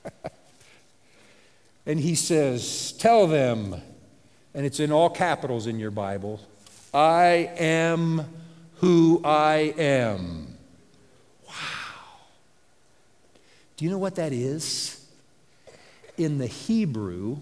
and 1.86 1.98
he 1.98 2.14
says, 2.14 2.92
Tell 2.92 3.26
them, 3.26 3.80
and 4.54 4.64
it's 4.64 4.80
in 4.80 4.92
all 4.92 5.10
capitals 5.10 5.66
in 5.66 5.78
your 5.78 5.90
Bible, 5.90 6.40
I 6.92 7.50
am 7.56 8.24
who 8.84 9.18
I 9.24 9.72
am. 9.78 10.58
Wow. 11.48 11.54
Do 13.78 13.86
you 13.86 13.90
know 13.90 13.96
what 13.96 14.16
that 14.16 14.34
is? 14.34 15.06
In 16.18 16.36
the 16.36 16.46
Hebrew, 16.46 17.38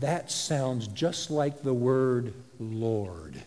that 0.00 0.30
sounds 0.30 0.88
just 0.88 1.30
like 1.30 1.62
the 1.62 1.74
word 1.74 2.32
Lord. 2.58 3.42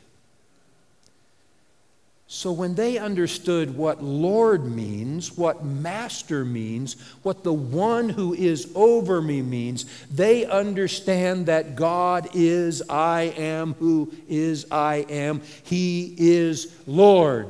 So, 2.46 2.52
when 2.52 2.76
they 2.76 3.00
understood 3.00 3.76
what 3.76 4.04
Lord 4.04 4.66
means, 4.66 5.36
what 5.36 5.66
Master 5.66 6.46
means, 6.46 6.96
what 7.24 7.44
the 7.44 7.52
one 7.52 8.08
who 8.08 8.36
is 8.36 8.72
over 8.76 9.20
me 9.20 9.42
means, 9.42 9.86
they 10.12 10.46
understand 10.46 11.48
that 11.48 11.76
God 11.76 12.30
is 12.36 12.84
I 12.88 13.34
am 13.36 13.74
who 13.80 14.14
is 14.30 14.68
I 14.70 15.08
am. 15.10 15.42
He 15.64 16.14
is 16.20 16.72
Lord. 16.86 17.48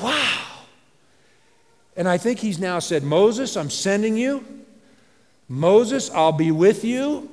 Wow. 0.00 0.46
And 1.98 2.08
I 2.08 2.16
think 2.16 2.38
he's 2.38 2.58
now 2.58 2.78
said, 2.78 3.02
Moses, 3.02 3.58
I'm 3.58 3.68
sending 3.68 4.16
you. 4.16 4.42
Moses, 5.50 6.10
I'll 6.12 6.32
be 6.32 6.50
with 6.50 6.82
you. 6.82 7.28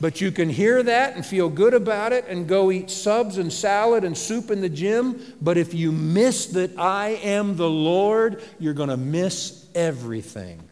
But 0.00 0.20
you 0.20 0.32
can 0.32 0.48
hear 0.48 0.82
that 0.82 1.14
and 1.14 1.26
feel 1.26 1.50
good 1.50 1.74
about 1.74 2.12
it 2.12 2.24
and 2.26 2.48
go 2.48 2.70
eat 2.70 2.90
subs 2.90 3.36
and 3.36 3.52
salad 3.52 4.02
and 4.02 4.16
soup 4.16 4.50
in 4.50 4.62
the 4.62 4.68
gym. 4.68 5.20
But 5.42 5.58
if 5.58 5.74
you 5.74 5.92
miss 5.92 6.46
that 6.46 6.78
I 6.78 7.10
am 7.22 7.56
the 7.56 7.68
Lord, 7.68 8.42
you're 8.58 8.72
going 8.74 8.88
to 8.88 8.96
miss 8.96 9.66
everything. 9.74 10.62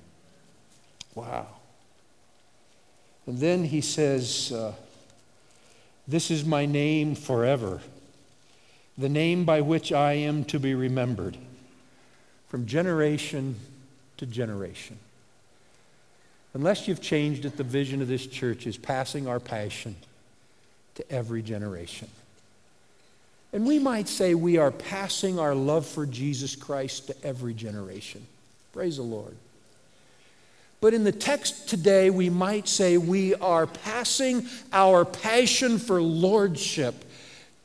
Wow. 1.14 1.46
And 3.26 3.38
then 3.38 3.64
he 3.64 3.82
says, 3.82 4.50
uh, 4.50 4.72
This 6.06 6.30
is 6.30 6.46
my 6.46 6.64
name 6.64 7.14
forever, 7.14 7.82
the 8.96 9.10
name 9.10 9.44
by 9.44 9.60
which 9.60 9.92
I 9.92 10.14
am 10.14 10.44
to 10.44 10.58
be 10.58 10.74
remembered 10.74 11.36
from 12.48 12.64
generation 12.64 13.56
to 14.16 14.24
generation. 14.24 14.98
Unless 16.54 16.88
you've 16.88 17.00
changed 17.00 17.44
it, 17.44 17.56
the 17.56 17.62
vision 17.62 18.02
of 18.02 18.08
this 18.08 18.26
church 18.26 18.66
is 18.66 18.76
passing 18.76 19.28
our 19.28 19.40
passion 19.40 19.96
to 20.94 21.12
every 21.12 21.42
generation. 21.42 22.08
And 23.52 23.66
we 23.66 23.78
might 23.78 24.08
say 24.08 24.34
we 24.34 24.58
are 24.58 24.70
passing 24.70 25.38
our 25.38 25.54
love 25.54 25.86
for 25.86 26.04
Jesus 26.04 26.56
Christ 26.56 27.06
to 27.06 27.24
every 27.24 27.54
generation. 27.54 28.26
Praise 28.72 28.96
the 28.96 29.02
Lord. 29.02 29.34
But 30.80 30.94
in 30.94 31.04
the 31.04 31.12
text 31.12 31.68
today, 31.68 32.10
we 32.10 32.30
might 32.30 32.68
say 32.68 32.98
we 32.98 33.34
are 33.34 33.66
passing 33.66 34.46
our 34.72 35.04
passion 35.04 35.78
for 35.78 36.00
lordship 36.00 37.04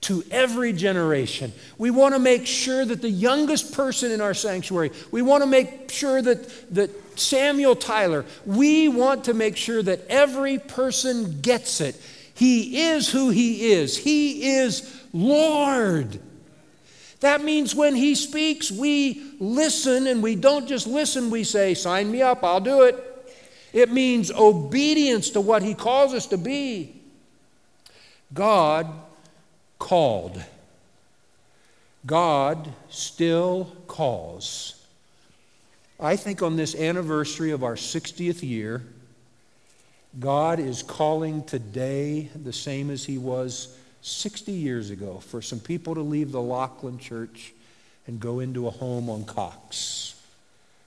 to 0.03 0.23
every 0.31 0.73
generation. 0.73 1.51
We 1.77 1.91
want 1.91 2.13
to 2.13 2.19
make 2.19 2.45
sure 2.45 2.85
that 2.85 3.01
the 3.01 3.09
youngest 3.09 3.73
person 3.73 4.11
in 4.11 4.21
our 4.21 4.33
sanctuary, 4.33 4.91
we 5.11 5.21
want 5.21 5.43
to 5.43 5.47
make 5.47 5.89
sure 5.91 6.21
that, 6.21 6.73
that 6.75 7.19
Samuel 7.19 7.75
Tyler, 7.75 8.25
we 8.45 8.87
want 8.87 9.25
to 9.25 9.33
make 9.33 9.57
sure 9.57 9.81
that 9.81 10.05
every 10.07 10.59
person 10.59 11.41
gets 11.41 11.81
it. 11.81 11.99
He 12.35 12.81
is 12.89 13.09
who 13.09 13.29
he 13.29 13.71
is, 13.71 13.97
he 13.97 14.55
is 14.55 15.01
Lord. 15.13 16.19
That 17.19 17.41
means 17.41 17.73
when 17.73 17.95
he 17.95 18.15
speaks, 18.15 18.69
we 18.69 19.23
listen, 19.39 20.07
and 20.07 20.21
we 20.21 20.35
don't 20.35 20.67
just 20.67 20.87
listen, 20.87 21.29
we 21.29 21.45
say, 21.45 21.73
Sign 21.73 22.11
me 22.11 22.21
up, 22.21 22.43
I'll 22.43 22.59
do 22.59 22.81
it. 22.81 23.09
It 23.71 23.91
means 23.91 24.29
obedience 24.29 25.29
to 25.31 25.41
what 25.41 25.63
he 25.63 25.73
calls 25.73 26.13
us 26.13 26.27
to 26.27 26.37
be. 26.37 27.01
God 28.33 28.87
called. 29.79 30.43
God 32.05 32.73
still 32.89 33.75
calls. 33.87 34.79
I 35.99 36.15
think 36.15 36.41
on 36.41 36.55
this 36.55 36.75
anniversary 36.75 37.51
of 37.51 37.63
our 37.63 37.75
60th 37.75 38.43
year, 38.43 38.83
God 40.19 40.59
is 40.59 40.83
calling 40.83 41.43
today 41.43 42.29
the 42.35 42.53
same 42.53 42.89
as 42.89 43.05
He 43.05 43.17
was 43.17 43.77
60 44.01 44.51
years 44.51 44.89
ago 44.89 45.19
for 45.19 45.41
some 45.41 45.59
people 45.59 45.95
to 45.95 46.01
leave 46.01 46.31
the 46.31 46.41
Lockland 46.41 46.99
Church 46.99 47.53
and 48.05 48.19
go 48.19 48.39
into 48.39 48.67
a 48.67 48.71
home 48.71 49.09
on 49.09 49.23
Cox. 49.23 50.21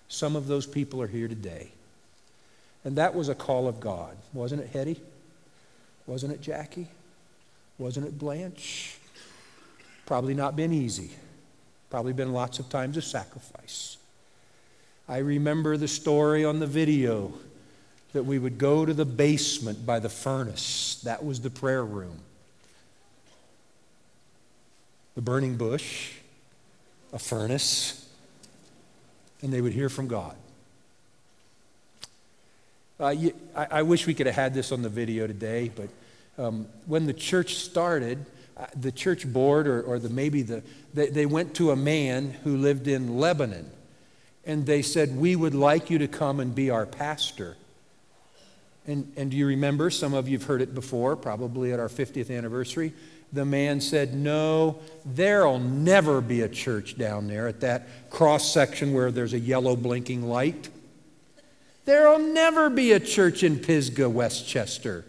Some 0.08 0.36
of 0.36 0.46
those 0.46 0.66
people 0.66 1.00
are 1.00 1.06
here 1.06 1.28
today. 1.28 1.68
And 2.84 2.96
that 2.96 3.14
was 3.14 3.28
a 3.28 3.34
call 3.34 3.66
of 3.66 3.80
God. 3.80 4.16
Wasn't 4.32 4.60
it, 4.60 4.68
Hetty? 4.68 5.00
Wasn't 6.06 6.32
it, 6.32 6.40
Jackie? 6.40 6.88
Wasn't 7.78 8.06
it, 8.06 8.18
Blanche? 8.18 8.96
Probably 10.06 10.34
not 10.34 10.56
been 10.56 10.72
easy. 10.72 11.10
Probably 11.90 12.12
been 12.12 12.32
lots 12.32 12.58
of 12.58 12.68
times 12.68 12.96
of 12.96 13.04
sacrifice. 13.04 13.96
I 15.08 15.18
remember 15.18 15.76
the 15.76 15.88
story 15.88 16.44
on 16.44 16.58
the 16.58 16.66
video 16.66 17.32
that 18.12 18.24
we 18.24 18.38
would 18.38 18.58
go 18.58 18.84
to 18.86 18.94
the 18.94 19.04
basement 19.04 19.84
by 19.84 19.98
the 19.98 20.08
furnace. 20.08 21.00
That 21.04 21.24
was 21.24 21.40
the 21.40 21.50
prayer 21.50 21.84
room. 21.84 22.18
The 25.14 25.22
burning 25.22 25.56
bush, 25.56 26.12
a 27.12 27.18
furnace, 27.18 28.08
and 29.42 29.52
they 29.52 29.60
would 29.60 29.72
hear 29.72 29.88
from 29.88 30.08
God. 30.08 30.34
Uh, 32.98 33.08
you, 33.10 33.34
I, 33.54 33.66
I, 33.70 33.82
wish 33.82 34.06
we 34.06 34.14
could 34.14 34.26
have 34.26 34.34
had 34.34 34.54
this 34.54 34.72
on 34.72 34.80
the 34.80 34.88
video 34.88 35.26
today, 35.26 35.70
but 35.74 35.90
um, 36.38 36.66
when 36.86 37.06
the 37.06 37.12
church 37.12 37.56
started, 37.56 38.24
uh, 38.56 38.66
the 38.74 38.92
church 38.92 39.30
board 39.30 39.66
or, 39.66 39.82
or 39.82 39.98
the, 39.98 40.08
maybe 40.08 40.42
the, 40.42 40.62
they, 40.94 41.08
they 41.08 41.26
went 41.26 41.54
to 41.54 41.70
a 41.70 41.76
man 41.76 42.30
who 42.44 42.56
lived 42.56 42.88
in 42.88 43.18
Lebanon 43.18 43.70
and 44.44 44.64
they 44.64 44.80
said, 44.80 45.16
We 45.16 45.36
would 45.36 45.54
like 45.54 45.90
you 45.90 45.98
to 45.98 46.08
come 46.08 46.40
and 46.40 46.54
be 46.54 46.70
our 46.70 46.86
pastor. 46.86 47.56
And, 48.86 49.12
and 49.16 49.30
do 49.30 49.36
you 49.36 49.46
remember? 49.46 49.90
Some 49.90 50.14
of 50.14 50.28
you 50.28 50.38
have 50.38 50.46
heard 50.46 50.62
it 50.62 50.74
before, 50.74 51.16
probably 51.16 51.72
at 51.72 51.80
our 51.80 51.88
50th 51.88 52.34
anniversary. 52.34 52.92
The 53.32 53.44
man 53.44 53.80
said, 53.80 54.14
No, 54.14 54.78
there'll 55.04 55.58
never 55.58 56.20
be 56.20 56.42
a 56.42 56.48
church 56.48 56.96
down 56.96 57.26
there 57.26 57.48
at 57.48 57.60
that 57.60 58.10
cross 58.10 58.50
section 58.50 58.94
where 58.94 59.10
there's 59.10 59.32
a 59.32 59.38
yellow 59.38 59.74
blinking 59.74 60.28
light. 60.28 60.68
There'll 61.84 62.20
never 62.20 62.70
be 62.70 62.92
a 62.92 63.00
church 63.00 63.42
in 63.42 63.58
Pisgah, 63.58 64.08
Westchester. 64.08 65.04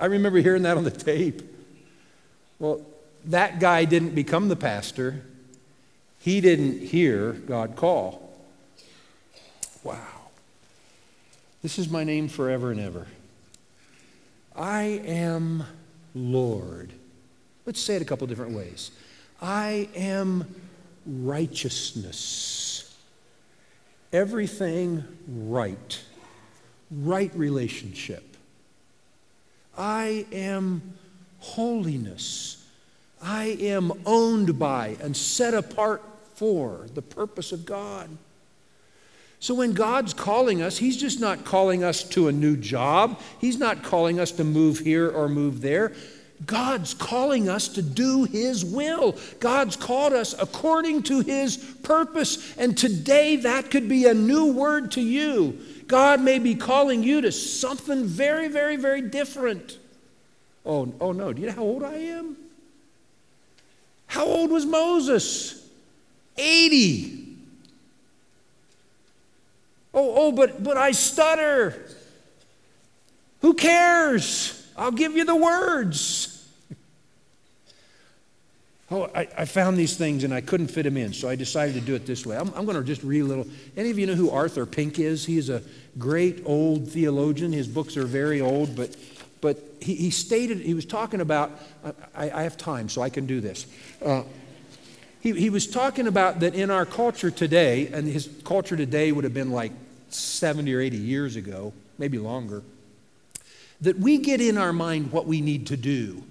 I 0.00 0.06
remember 0.06 0.38
hearing 0.38 0.62
that 0.62 0.76
on 0.76 0.84
the 0.84 0.90
tape. 0.90 1.42
Well, 2.58 2.80
that 3.26 3.60
guy 3.60 3.84
didn't 3.84 4.14
become 4.14 4.48
the 4.48 4.56
pastor, 4.56 5.22
he 6.20 6.40
didn't 6.40 6.80
hear 6.80 7.32
God 7.32 7.76
call. 7.76 8.22
Wow. 9.82 9.98
This 11.62 11.78
is 11.78 11.88
my 11.88 12.04
name 12.04 12.28
forever 12.28 12.70
and 12.70 12.80
ever. 12.80 13.06
I 14.54 14.82
am 15.04 15.64
Lord. 16.14 16.92
Let's 17.66 17.80
say 17.80 17.96
it 17.96 18.02
a 18.02 18.04
couple 18.04 18.26
different 18.26 18.52
ways. 18.56 18.90
I 19.42 19.88
am 19.94 20.54
righteousness. 21.04 22.96
Everything 24.12 25.04
right. 25.28 26.00
Right 26.90 27.32
relationship. 27.34 28.35
I 29.76 30.26
am 30.32 30.82
holiness. 31.38 32.64
I 33.22 33.56
am 33.60 33.92
owned 34.04 34.58
by 34.58 34.96
and 35.02 35.16
set 35.16 35.54
apart 35.54 36.02
for 36.34 36.86
the 36.94 37.02
purpose 37.02 37.52
of 37.52 37.64
God. 37.66 38.08
So 39.40 39.54
when 39.54 39.72
God's 39.72 40.14
calling 40.14 40.62
us, 40.62 40.78
He's 40.78 40.96
just 40.96 41.20
not 41.20 41.44
calling 41.44 41.84
us 41.84 42.02
to 42.10 42.28
a 42.28 42.32
new 42.32 42.56
job. 42.56 43.20
He's 43.40 43.58
not 43.58 43.82
calling 43.82 44.18
us 44.18 44.32
to 44.32 44.44
move 44.44 44.78
here 44.78 45.10
or 45.10 45.28
move 45.28 45.60
there. 45.60 45.92
God's 46.44 46.92
calling 46.92 47.48
us 47.48 47.68
to 47.68 47.82
do 47.82 48.24
His 48.24 48.64
will. 48.64 49.16
God's 49.40 49.76
called 49.76 50.12
us 50.12 50.34
according 50.38 51.04
to 51.04 51.20
His 51.20 51.56
purpose. 51.82 52.56
And 52.58 52.76
today 52.76 53.36
that 53.36 53.70
could 53.70 53.88
be 53.88 54.06
a 54.06 54.14
new 54.14 54.52
word 54.52 54.92
to 54.92 55.00
you. 55.00 55.58
God 55.86 56.20
may 56.20 56.38
be 56.38 56.54
calling 56.54 57.02
you 57.02 57.20
to 57.20 57.32
something 57.32 58.04
very, 58.04 58.48
very, 58.48 58.76
very 58.76 59.00
different. 59.00 59.78
Oh, 60.64 60.92
oh 61.00 61.12
no, 61.12 61.32
do 61.32 61.40
you 61.40 61.46
know 61.46 61.54
how 61.54 61.62
old 61.62 61.82
I 61.84 61.94
am? 61.94 62.36
How 64.06 64.24
old 64.24 64.50
was 64.50 64.66
Moses? 64.66 65.68
80. 66.36 67.36
Oh, 69.94 70.12
oh, 70.16 70.32
but, 70.32 70.62
but 70.62 70.76
I 70.76 70.92
stutter. 70.92 71.88
Who 73.40 73.54
cares? 73.54 74.68
I'll 74.76 74.92
give 74.92 75.16
you 75.16 75.24
the 75.24 75.36
words. 75.36 76.35
Oh, 78.88 79.10
I, 79.14 79.26
I, 79.36 79.44
found 79.46 79.76
these 79.76 79.96
things 79.96 80.22
and 80.22 80.32
I 80.32 80.40
couldn't 80.40 80.68
fit 80.68 80.84
them 80.84 80.96
in, 80.96 81.12
so 81.12 81.28
I 81.28 81.34
decided 81.34 81.74
to 81.74 81.80
do 81.80 81.96
it 81.96 82.06
this 82.06 82.24
way. 82.24 82.36
I'm, 82.36 82.52
I'm 82.54 82.64
going 82.66 82.76
to 82.76 82.84
just 82.84 83.02
read 83.02 83.20
a 83.20 83.24
little. 83.24 83.46
Any 83.76 83.90
of 83.90 83.98
you 83.98 84.06
know 84.06 84.14
who 84.14 84.30
Arthur 84.30 84.64
Pink 84.64 85.00
is? 85.00 85.26
He's 85.26 85.50
a 85.50 85.60
great 85.98 86.42
old 86.46 86.88
theologian. 86.88 87.52
His 87.52 87.66
books 87.66 87.96
are 87.96 88.04
very 88.04 88.40
old, 88.40 88.76
but, 88.76 88.96
but 89.40 89.58
he, 89.80 89.96
he 89.96 90.10
stated, 90.10 90.60
he 90.60 90.72
was 90.72 90.84
talking 90.84 91.20
about, 91.20 91.50
I, 92.14 92.30
I 92.30 92.42
have 92.44 92.56
time, 92.56 92.88
so 92.88 93.02
I 93.02 93.10
can 93.10 93.26
do 93.26 93.40
this. 93.40 93.66
Uh, 94.04 94.22
he, 95.20 95.32
he 95.32 95.50
was 95.50 95.66
talking 95.66 96.06
about 96.06 96.38
that 96.40 96.54
in 96.54 96.70
our 96.70 96.86
culture 96.86 97.32
today, 97.32 97.88
and 97.88 98.06
his 98.06 98.28
culture 98.44 98.76
today 98.76 99.10
would 99.10 99.24
have 99.24 99.34
been 99.34 99.50
like 99.50 99.72
70 100.10 100.72
or 100.72 100.80
80 100.80 100.96
years 100.96 101.34
ago, 101.34 101.72
maybe 101.98 102.18
longer, 102.18 102.62
that 103.80 103.98
we 103.98 104.18
get 104.18 104.40
in 104.40 104.56
our 104.56 104.72
mind 104.72 105.10
what 105.10 105.26
we 105.26 105.40
need 105.40 105.66
to 105.66 105.76
do 105.76 106.22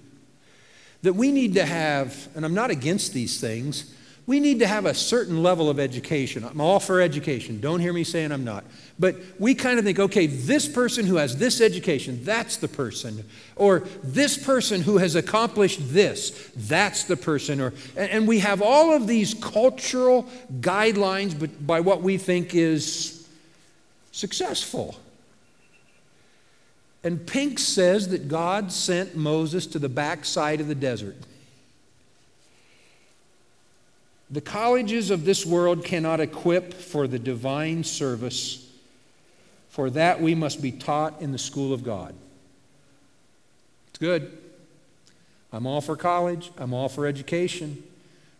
that 1.02 1.14
we 1.14 1.30
need 1.30 1.54
to 1.54 1.64
have, 1.64 2.28
and 2.34 2.44
I'm 2.44 2.54
not 2.54 2.70
against 2.70 3.12
these 3.12 3.40
things, 3.40 3.92
we 4.26 4.40
need 4.40 4.58
to 4.58 4.66
have 4.66 4.86
a 4.86 4.94
certain 4.94 5.42
level 5.42 5.70
of 5.70 5.78
education. 5.78 6.42
I'm 6.44 6.60
all 6.60 6.80
for 6.80 7.00
education. 7.00 7.60
Don't 7.60 7.78
hear 7.78 7.92
me 7.92 8.02
saying 8.02 8.32
I'm 8.32 8.44
not. 8.44 8.64
But 8.98 9.16
we 9.38 9.54
kind 9.54 9.78
of 9.78 9.84
think, 9.84 10.00
okay, 10.00 10.26
this 10.26 10.68
person 10.68 11.06
who 11.06 11.16
has 11.16 11.36
this 11.36 11.60
education, 11.60 12.24
that's 12.24 12.56
the 12.56 12.66
person. 12.66 13.24
Or 13.54 13.86
this 14.02 14.36
person 14.36 14.82
who 14.82 14.98
has 14.98 15.14
accomplished 15.14 15.78
this, 15.92 16.50
that's 16.56 17.04
the 17.04 17.16
person. 17.16 17.60
Or, 17.60 17.72
and 17.96 18.26
we 18.26 18.40
have 18.40 18.62
all 18.62 18.94
of 18.94 19.06
these 19.06 19.32
cultural 19.34 20.24
guidelines 20.60 21.48
by 21.64 21.78
what 21.78 22.02
we 22.02 22.18
think 22.18 22.52
is 22.52 23.28
successful. 24.10 24.96
And 27.06 27.24
Pink 27.24 27.60
says 27.60 28.08
that 28.08 28.26
God 28.26 28.72
sent 28.72 29.14
Moses 29.14 29.64
to 29.68 29.78
the 29.78 29.88
backside 29.88 30.60
of 30.60 30.66
the 30.66 30.74
desert. 30.74 31.14
The 34.28 34.40
colleges 34.40 35.10
of 35.10 35.24
this 35.24 35.46
world 35.46 35.84
cannot 35.84 36.18
equip 36.18 36.74
for 36.74 37.06
the 37.06 37.20
divine 37.20 37.84
service. 37.84 38.68
For 39.68 39.88
that 39.90 40.20
we 40.20 40.34
must 40.34 40.60
be 40.60 40.72
taught 40.72 41.20
in 41.20 41.30
the 41.30 41.38
school 41.38 41.72
of 41.72 41.84
God. 41.84 42.12
It's 43.90 44.00
good. 44.00 44.36
I'm 45.52 45.64
all 45.64 45.80
for 45.80 45.94
college, 45.94 46.50
I'm 46.58 46.74
all 46.74 46.88
for 46.88 47.06
education, 47.06 47.84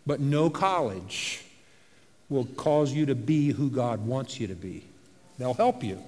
but 0.09 0.19
no 0.19 0.51
college 0.51 1.45
will 2.29 2.47
cause 2.57 2.93
you 2.93 3.07
to 3.07 3.15
be 3.15 3.53
who 3.53 3.71
God 3.71 4.05
wants 4.05 4.41
you 4.41 4.49
to 4.49 4.57
be. 4.57 4.83
They'll 5.39 5.55
help 5.55 5.85
you. 5.85 6.03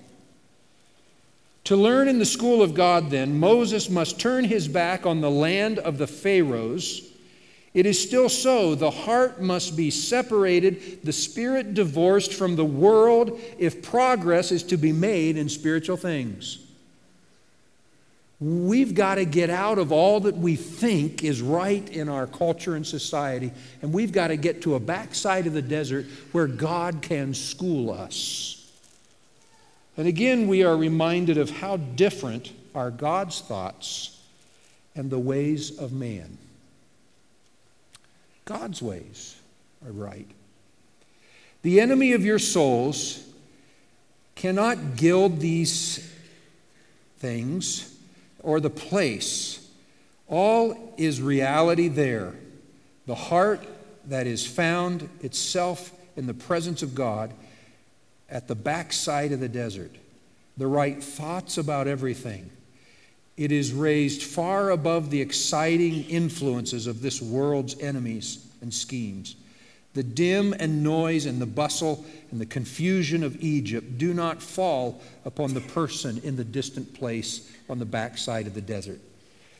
To 1.69 1.77
learn 1.77 2.09
in 2.09 2.19
the 2.19 2.25
school 2.25 2.63
of 2.63 2.73
God, 2.73 3.11
then, 3.11 3.39
Moses 3.39 3.91
must 3.91 4.19
turn 4.19 4.45
his 4.45 4.67
back 4.67 5.05
on 5.05 5.21
the 5.21 5.31
land 5.31 5.79
of 5.79 5.99
the 5.99 6.07
Pharaohs. 6.07 7.03
It 7.75 7.85
is 7.85 8.03
still 8.03 8.31
so. 8.31 8.75
The 8.75 8.91
heart 8.91 9.43
must 9.43 9.77
be 9.77 9.91
separated, 9.91 11.05
the 11.05 11.13
spirit 11.13 11.75
divorced 11.75 12.33
from 12.33 12.57
the 12.57 12.65
world 12.65 13.39
if 13.59 13.83
progress 13.83 14.51
is 14.51 14.63
to 14.63 14.79
be 14.79 14.93
made 14.93 15.37
in 15.37 15.51
spiritual 15.51 15.99
things. 15.99 16.57
We've 18.41 18.95
got 18.95 19.17
to 19.17 19.27
get 19.27 19.51
out 19.51 19.77
of 19.77 19.93
all 19.93 20.21
that 20.21 20.39
we 20.39 20.57
think 20.57 21.23
is 21.23 21.43
right 21.43 21.87
in 21.91 22.09
our 22.09 22.27
culture 22.27 22.77
and 22.77 22.87
society, 22.87 23.53
and 23.83 23.93
we've 23.93 24.13
got 24.13 24.29
to 24.29 24.39
get 24.39 24.63
to 24.63 24.77
a 24.77 24.81
backside 24.81 25.47
of 25.47 25.53
the 25.53 25.61
desert 25.61 26.07
where 26.33 26.47
God 26.47 27.03
can 27.03 27.35
school 27.35 27.91
us. 27.91 28.58
And 29.99 30.07
again, 30.07 30.47
we 30.47 30.63
are 30.63 30.77
reminded 30.77 31.39
of 31.39 31.51
how 31.51 31.77
different 31.77 32.53
are 32.73 32.91
God's 32.93 33.41
thoughts 33.41 34.17
and 34.95 35.11
the 35.11 35.19
ways 35.19 35.77
of 35.77 35.93
man. 35.93 36.39
God's 38.45 38.81
ways 38.81 39.35
are 39.85 39.91
right. 39.91 40.29
The 41.63 41.81
enemy 41.81 42.13
of 42.13 42.25
your 42.25 42.39
souls 42.39 43.27
cannot 44.37 44.95
gild 44.95 45.41
these 45.41 46.09
things 47.19 47.93
or 48.45 48.61
the 48.61 48.71
place. 48.71 49.69
All 50.29 50.95
is 50.97 51.21
reality 51.21 51.89
there. 51.89 52.35
The 53.07 53.17
heart 53.17 53.67
that 54.07 54.29
is 54.29 54.47
found 54.47 55.09
itself 55.23 55.93
in 56.17 56.29
the 56.29 56.35
presence 56.35 56.85
of 56.85 56.95
God 56.95 57.33
at 58.29 58.49
the 58.49 58.55
backside 58.55 59.33
of 59.33 59.41
the 59.41 59.49
desert, 59.49 59.93
the 60.57 60.67
right 60.67 61.03
thoughts 61.03 61.59
about 61.59 61.87
everything. 61.87 62.51
It 63.37 63.53
is 63.53 63.73
raised 63.73 64.23
far 64.23 64.71
above 64.71 65.11
the 65.11 65.21
exciting 65.21 66.05
influences 66.05 66.87
of 66.87 67.01
this 67.01 67.23
world's 67.23 67.79
enemies 67.79 68.45
and 68.61 68.75
schemes. 68.75 69.37
The 69.95 70.03
dim 70.03 70.53
and 70.53 70.83
noise 70.83 71.27
and 71.27 71.41
the 71.41 71.47
bustle 71.47 72.05
and 72.31 72.41
the 72.41 72.47
confusion 72.47 73.23
of 73.23 73.43
Egypt 73.43 73.97
do 73.99 74.13
not 74.13 74.43
fall 74.43 75.01
upon 75.25 75.55
the 75.55 75.61
person 75.61 76.21
in 76.25 76.37
the 76.37 76.45
distant 76.45 76.95
place 76.95 77.51
on 77.69 77.79
the 77.79 77.85
backside 77.85 78.47
of 78.47 78.55
the 78.55 78.61
desert. 78.61 79.01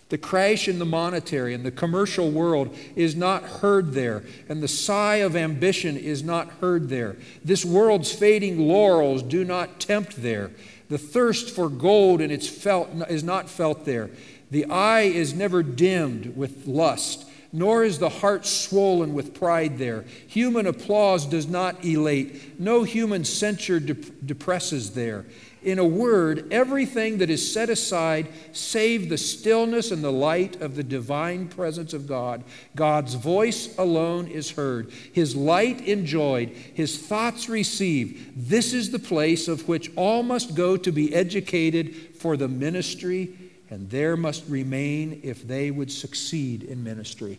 The 0.09 0.19
crash 0.19 0.69
in 0.69 0.79
the 0.79 0.87
monetary 0.87 1.53
and 1.53 1.65
the 1.65 1.71
commercial 1.71 2.31
world 2.31 2.75
is 2.97 3.15
not 3.15 3.43
heard 3.43 3.93
there, 3.93 4.23
and 4.49 4.63
the 4.63 4.69
sigh 4.69 5.17
of 5.17 5.37
ambition 5.37 5.97
is 5.97 6.23
not 6.23 6.51
heard 6.61 6.89
there. 6.89 7.17
This 7.45 7.65
world's 7.65 8.13
fading 8.13 8.67
laurels 8.67 9.23
do 9.23 9.45
not 9.45 9.81
tempt 9.81 10.23
there. 10.23 10.51
The 10.89 10.99
thirst 10.99 11.55
for 11.55 11.69
gold 11.69 12.23
and 12.23 12.33
its 12.33 12.49
felt 12.49 12.89
is 13.11 13.23
not 13.23 13.51
felt 13.51 13.85
there. 13.85 14.09
The 14.51 14.65
eye 14.67 15.03
is 15.03 15.35
never 15.35 15.63
dimmed 15.63 16.35
with 16.35 16.67
lust, 16.67 17.29
nor 17.53 17.85
is 17.85 17.99
the 17.99 18.09
heart 18.09 18.47
swollen 18.47 19.13
with 19.13 19.35
pride 19.35 19.77
there. 19.77 20.07
Human 20.27 20.67
applause 20.67 21.27
does 21.27 21.47
not 21.47 21.85
elate. 21.85 22.59
No 22.59 22.83
human 22.85 23.25
censure 23.25 23.81
dep- 23.81 24.25
depresses 24.25 24.95
there. 24.95 25.27
In 25.63 25.79
a 25.79 25.85
word, 25.85 26.53
everything 26.53 27.19
that 27.19 27.31
is 27.31 27.53
set 27.53 27.69
aside 27.69 28.29
save 28.53 29.09
the 29.09 29.19
stillness 29.19 29.91
and 29.91 30.05
the 30.05 30.13
light 30.13 30.61
of 30.61 30.77
the 30.77 30.85
divine 30.85 31.49
presence 31.49 31.93
of 31.93 32.07
God. 32.07 32.45
God's 32.77 33.15
voice 33.15 33.77
alone 33.77 34.29
is 34.29 34.53
heard, 34.53 34.93
His 35.13 35.35
light 35.35 35.81
enjoyed, 35.81 36.51
His 36.51 36.99
thoughts 36.99 37.49
received. 37.49 38.49
This 38.49 38.73
is 38.73 38.91
the 38.91 38.99
place 38.99 39.49
of 39.49 39.69
which 39.69 39.91
all 39.97 40.23
must 40.23 40.55
go 40.55 40.77
to 40.77 40.93
be 40.93 41.15
educated 41.15 41.95
for 42.17 42.37
the 42.37 42.49
ministry, 42.49 43.31
and 43.71 43.91
there 43.91 44.17
must 44.17 44.45
remain 44.49 45.21
if 45.25 45.47
they 45.47 45.71
would 45.71 45.91
succeed 45.91 46.63
in 46.63 46.85
ministry. 46.85 47.39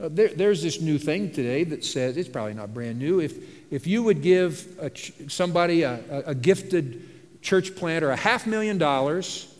Uh, 0.00 0.08
there, 0.10 0.28
there's 0.28 0.62
this 0.62 0.80
new 0.80 0.96
thing 0.96 1.30
today 1.32 1.64
that 1.64 1.84
says, 1.84 2.16
it's 2.16 2.28
probably 2.28 2.54
not 2.54 2.72
brand 2.72 2.98
new, 3.00 3.18
if, 3.20 3.57
if 3.70 3.86
you 3.86 4.02
would 4.02 4.22
give 4.22 4.66
a 4.80 4.90
somebody, 5.28 5.82
a, 5.82 6.00
a 6.26 6.34
gifted 6.34 7.08
church 7.42 7.76
planter, 7.76 8.10
a 8.10 8.16
half 8.16 8.46
million 8.46 8.78
dollars, 8.78 9.52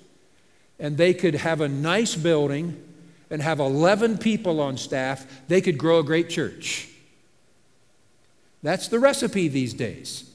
and 0.79 0.97
they 0.97 1.15
could 1.15 1.35
have 1.35 1.61
a 1.61 1.69
nice 1.69 2.15
building 2.15 2.83
and 3.31 3.43
have 3.43 3.61
11 3.61 4.19
people 4.19 4.61
on 4.61 4.77
staff, 4.77 5.27
they 5.49 5.61
could 5.61 5.77
grow 5.77 5.99
a 5.99 6.05
great 6.05 6.31
church. 6.31 6.89
That's 8.63 8.89
the 8.89 8.99
recipe 8.99 9.49
these 9.49 9.75
days. 9.75 10.31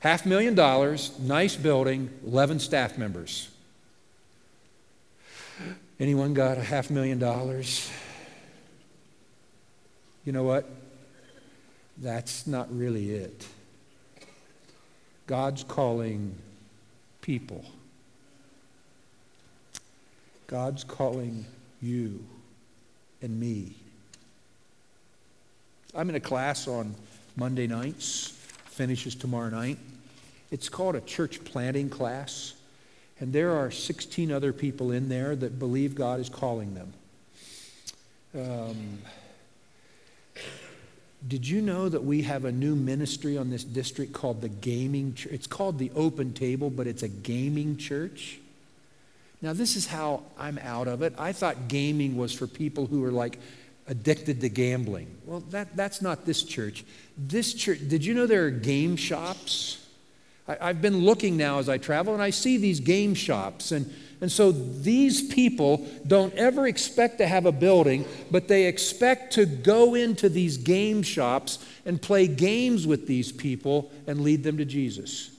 Half 0.00 0.26
million 0.26 0.54
dollars, 0.54 1.18
nice 1.18 1.56
building, 1.56 2.10
11 2.26 2.60
staff 2.60 2.96
members. 2.96 3.48
Anyone 5.98 6.32
got 6.32 6.56
a 6.56 6.62
half 6.62 6.90
million 6.90 7.18
dollars? 7.18 7.90
You 10.24 10.32
know 10.32 10.42
what? 10.42 10.66
That's 11.98 12.46
not 12.46 12.74
really 12.76 13.12
it. 13.12 13.46
God's 15.26 15.62
calling 15.62 16.34
people. 17.20 17.64
God's 20.46 20.82
calling 20.82 21.44
you 21.80 22.24
and 23.22 23.38
me. 23.38 23.74
I'm 25.94 26.08
in 26.08 26.16
a 26.16 26.20
class 26.20 26.66
on 26.66 26.94
Monday 27.36 27.66
nights, 27.66 28.28
finishes 28.66 29.14
tomorrow 29.14 29.50
night. 29.50 29.78
It's 30.50 30.68
called 30.68 30.96
a 30.96 31.00
church 31.00 31.44
planting 31.44 31.88
class, 31.88 32.54
and 33.20 33.32
there 33.32 33.52
are 33.52 33.70
16 33.70 34.32
other 34.32 34.52
people 34.52 34.90
in 34.90 35.08
there 35.08 35.36
that 35.36 35.58
believe 35.58 35.94
God 35.94 36.18
is 36.18 36.28
calling 36.28 36.74
them. 36.74 36.92
Um, 38.34 38.98
did 41.26 41.46
you 41.46 41.60
know 41.60 41.88
that 41.88 42.02
we 42.02 42.22
have 42.22 42.44
a 42.44 42.52
new 42.52 42.74
ministry 42.74 43.36
on 43.36 43.50
this 43.50 43.62
district 43.64 44.12
called 44.12 44.40
the 44.40 44.48
Gaming 44.48 45.14
Church? 45.14 45.32
It's 45.32 45.46
called 45.46 45.78
the 45.78 45.90
Open 45.94 46.32
Table, 46.32 46.70
but 46.70 46.86
it's 46.86 47.02
a 47.02 47.08
gaming 47.08 47.76
church. 47.76 48.38
Now, 49.42 49.52
this 49.52 49.76
is 49.76 49.86
how 49.86 50.22
I'm 50.38 50.58
out 50.58 50.88
of 50.88 51.02
it. 51.02 51.14
I 51.18 51.32
thought 51.32 51.68
gaming 51.68 52.16
was 52.16 52.32
for 52.32 52.46
people 52.46 52.86
who 52.86 53.04
are 53.04 53.10
like 53.10 53.38
addicted 53.86 54.40
to 54.40 54.48
gambling. 54.48 55.08
Well, 55.26 55.40
that, 55.50 55.76
that's 55.76 56.00
not 56.00 56.26
this 56.26 56.42
church. 56.42 56.84
This 57.16 57.54
church, 57.54 57.80
did 57.88 58.04
you 58.04 58.14
know 58.14 58.26
there 58.26 58.46
are 58.46 58.50
game 58.50 58.96
shops? 58.96 59.86
I, 60.46 60.58
I've 60.60 60.82
been 60.82 61.04
looking 61.04 61.36
now 61.36 61.58
as 61.58 61.68
I 61.68 61.78
travel, 61.78 62.14
and 62.14 62.22
I 62.22 62.30
see 62.30 62.56
these 62.56 62.80
game 62.80 63.14
shops, 63.14 63.72
and 63.72 63.92
and 64.20 64.30
so 64.30 64.52
these 64.52 65.32
people 65.32 65.86
don't 66.06 66.34
ever 66.34 66.66
expect 66.66 67.18
to 67.18 67.26
have 67.26 67.46
a 67.46 67.52
building, 67.52 68.04
but 68.30 68.48
they 68.48 68.66
expect 68.66 69.32
to 69.34 69.46
go 69.46 69.94
into 69.94 70.28
these 70.28 70.58
game 70.58 71.02
shops 71.02 71.58
and 71.86 72.00
play 72.00 72.26
games 72.26 72.86
with 72.86 73.06
these 73.06 73.32
people 73.32 73.90
and 74.06 74.20
lead 74.20 74.42
them 74.42 74.58
to 74.58 74.64
Jesus. 74.66 75.30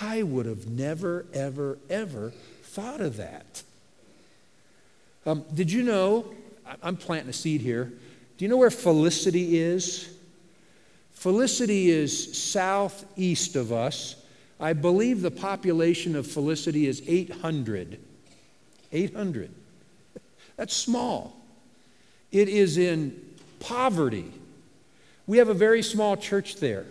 I 0.00 0.22
would 0.22 0.46
have 0.46 0.66
never, 0.66 1.26
ever, 1.34 1.78
ever 1.90 2.32
thought 2.62 3.00
of 3.00 3.16
that. 3.18 3.62
Um, 5.26 5.44
did 5.52 5.70
you 5.70 5.82
know? 5.82 6.26
I'm 6.82 6.96
planting 6.96 7.30
a 7.30 7.34
seed 7.34 7.60
here. 7.60 7.84
Do 8.36 8.44
you 8.44 8.48
know 8.48 8.56
where 8.56 8.70
Felicity 8.70 9.58
is? 9.58 10.14
Felicity 11.12 11.90
is 11.90 12.38
southeast 12.38 13.56
of 13.56 13.72
us. 13.72 14.14
I 14.60 14.72
believe 14.72 15.22
the 15.22 15.30
population 15.30 16.16
of 16.16 16.26
Felicity 16.26 16.86
is 16.86 17.02
800. 17.06 17.98
800. 18.92 19.50
That's 20.56 20.74
small. 20.74 21.36
It 22.32 22.48
is 22.48 22.76
in 22.76 23.20
poverty. 23.60 24.32
We 25.26 25.38
have 25.38 25.48
a 25.48 25.54
very 25.54 25.82
small 25.82 26.16
church 26.16 26.56
there. 26.56 26.86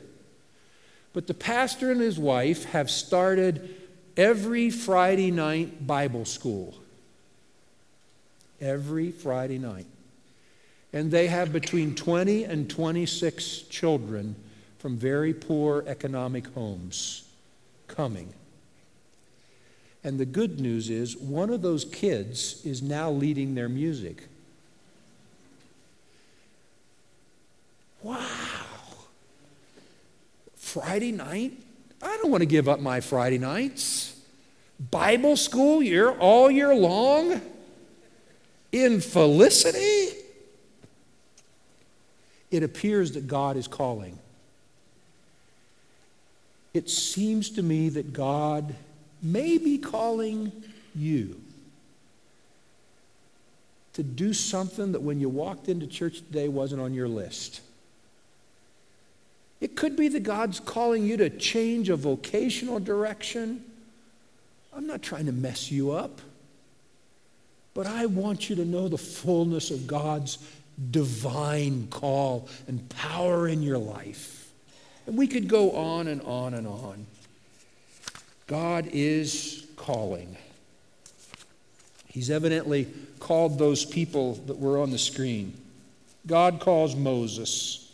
But 1.13 1.27
the 1.27 1.33
pastor 1.33 1.91
and 1.91 1.99
his 1.99 2.17
wife 2.17 2.65
have 2.65 2.89
started 2.89 3.75
every 4.15 4.69
Friday 4.69 5.31
night 5.31 5.85
Bible 5.85 6.25
school. 6.25 6.73
Every 8.61 9.11
Friday 9.11 9.57
night. 9.57 9.87
And 10.93 11.11
they 11.11 11.27
have 11.27 11.51
between 11.51 11.95
20 11.95 12.45
and 12.45 12.69
26 12.69 13.63
children 13.63 14.35
from 14.79 14.95
very 14.95 15.33
poor 15.33 15.83
economic 15.85 16.47
homes 16.53 17.26
coming. 17.87 18.33
And 20.03 20.19
the 20.19 20.25
good 20.25 20.59
news 20.59 20.89
is, 20.89 21.17
one 21.17 21.49
of 21.49 21.61
those 21.61 21.83
kids 21.83 22.65
is 22.65 22.81
now 22.81 23.11
leading 23.11 23.55
their 23.55 23.67
music. 23.67 24.27
Wow. 28.03 28.19
Friday 30.55 31.11
night? 31.11 31.53
I 32.01 32.17
don't 32.17 32.29
want 32.29 32.41
to 32.41 32.47
give 32.47 32.69
up 32.69 32.79
my 32.79 33.01
Friday 33.01 33.37
nights. 33.37 34.17
Bible 34.91 35.35
school 35.35 35.81
year 35.81 36.09
all 36.11 36.51
year 36.51 36.73
long? 36.75 37.41
In 38.71 39.01
felicity? 39.01 40.15
It 42.51 42.63
appears 42.63 43.13
that 43.13 43.27
God 43.27 43.57
is 43.57 43.67
calling 43.67 44.19
it 46.77 46.89
seems 46.89 47.49
to 47.49 47.63
me 47.63 47.89
that 47.89 48.13
God 48.13 48.75
may 49.21 49.57
be 49.57 49.79
calling 49.79 50.51
you 50.95 51.41
to 53.93 54.03
do 54.03 54.31
something 54.31 54.91
that 54.91 55.01
when 55.01 55.19
you 55.19 55.27
walked 55.27 55.69
into 55.69 55.87
church 55.87 56.19
today 56.19 56.47
wasn't 56.47 56.79
on 56.79 56.93
your 56.93 57.07
list. 57.07 57.61
It 59.59 59.75
could 59.75 59.95
be 59.95 60.07
that 60.09 60.21
God's 60.21 60.59
calling 60.59 61.03
you 61.03 61.17
to 61.17 61.31
change 61.31 61.89
a 61.89 61.95
vocational 61.95 62.79
direction. 62.79 63.63
I'm 64.71 64.85
not 64.85 65.01
trying 65.01 65.25
to 65.25 65.31
mess 65.31 65.71
you 65.71 65.93
up, 65.93 66.21
but 67.73 67.87
I 67.87 68.05
want 68.05 68.51
you 68.51 68.55
to 68.57 68.65
know 68.65 68.87
the 68.87 68.99
fullness 68.99 69.71
of 69.71 69.87
God's 69.87 70.37
divine 70.91 71.87
call 71.87 72.47
and 72.67 72.87
power 72.89 73.47
in 73.47 73.63
your 73.63 73.79
life. 73.79 74.36
And 75.07 75.17
we 75.17 75.25
could 75.25 75.47
go 75.47 75.71
on 75.71 76.07
and 76.07 76.21
on 76.21 76.53
and 76.53 76.67
on. 76.67 77.07
God 78.45 78.89
is 78.91 79.65
calling. 79.77 80.37
He's 82.07 82.29
evidently 82.29 82.87
called 83.19 83.57
those 83.57 83.85
people 83.85 84.35
that 84.47 84.59
were 84.59 84.79
on 84.79 84.91
the 84.91 84.97
screen. 84.97 85.53
God 86.25 86.59
calls 86.59 86.95
Moses. 86.95 87.89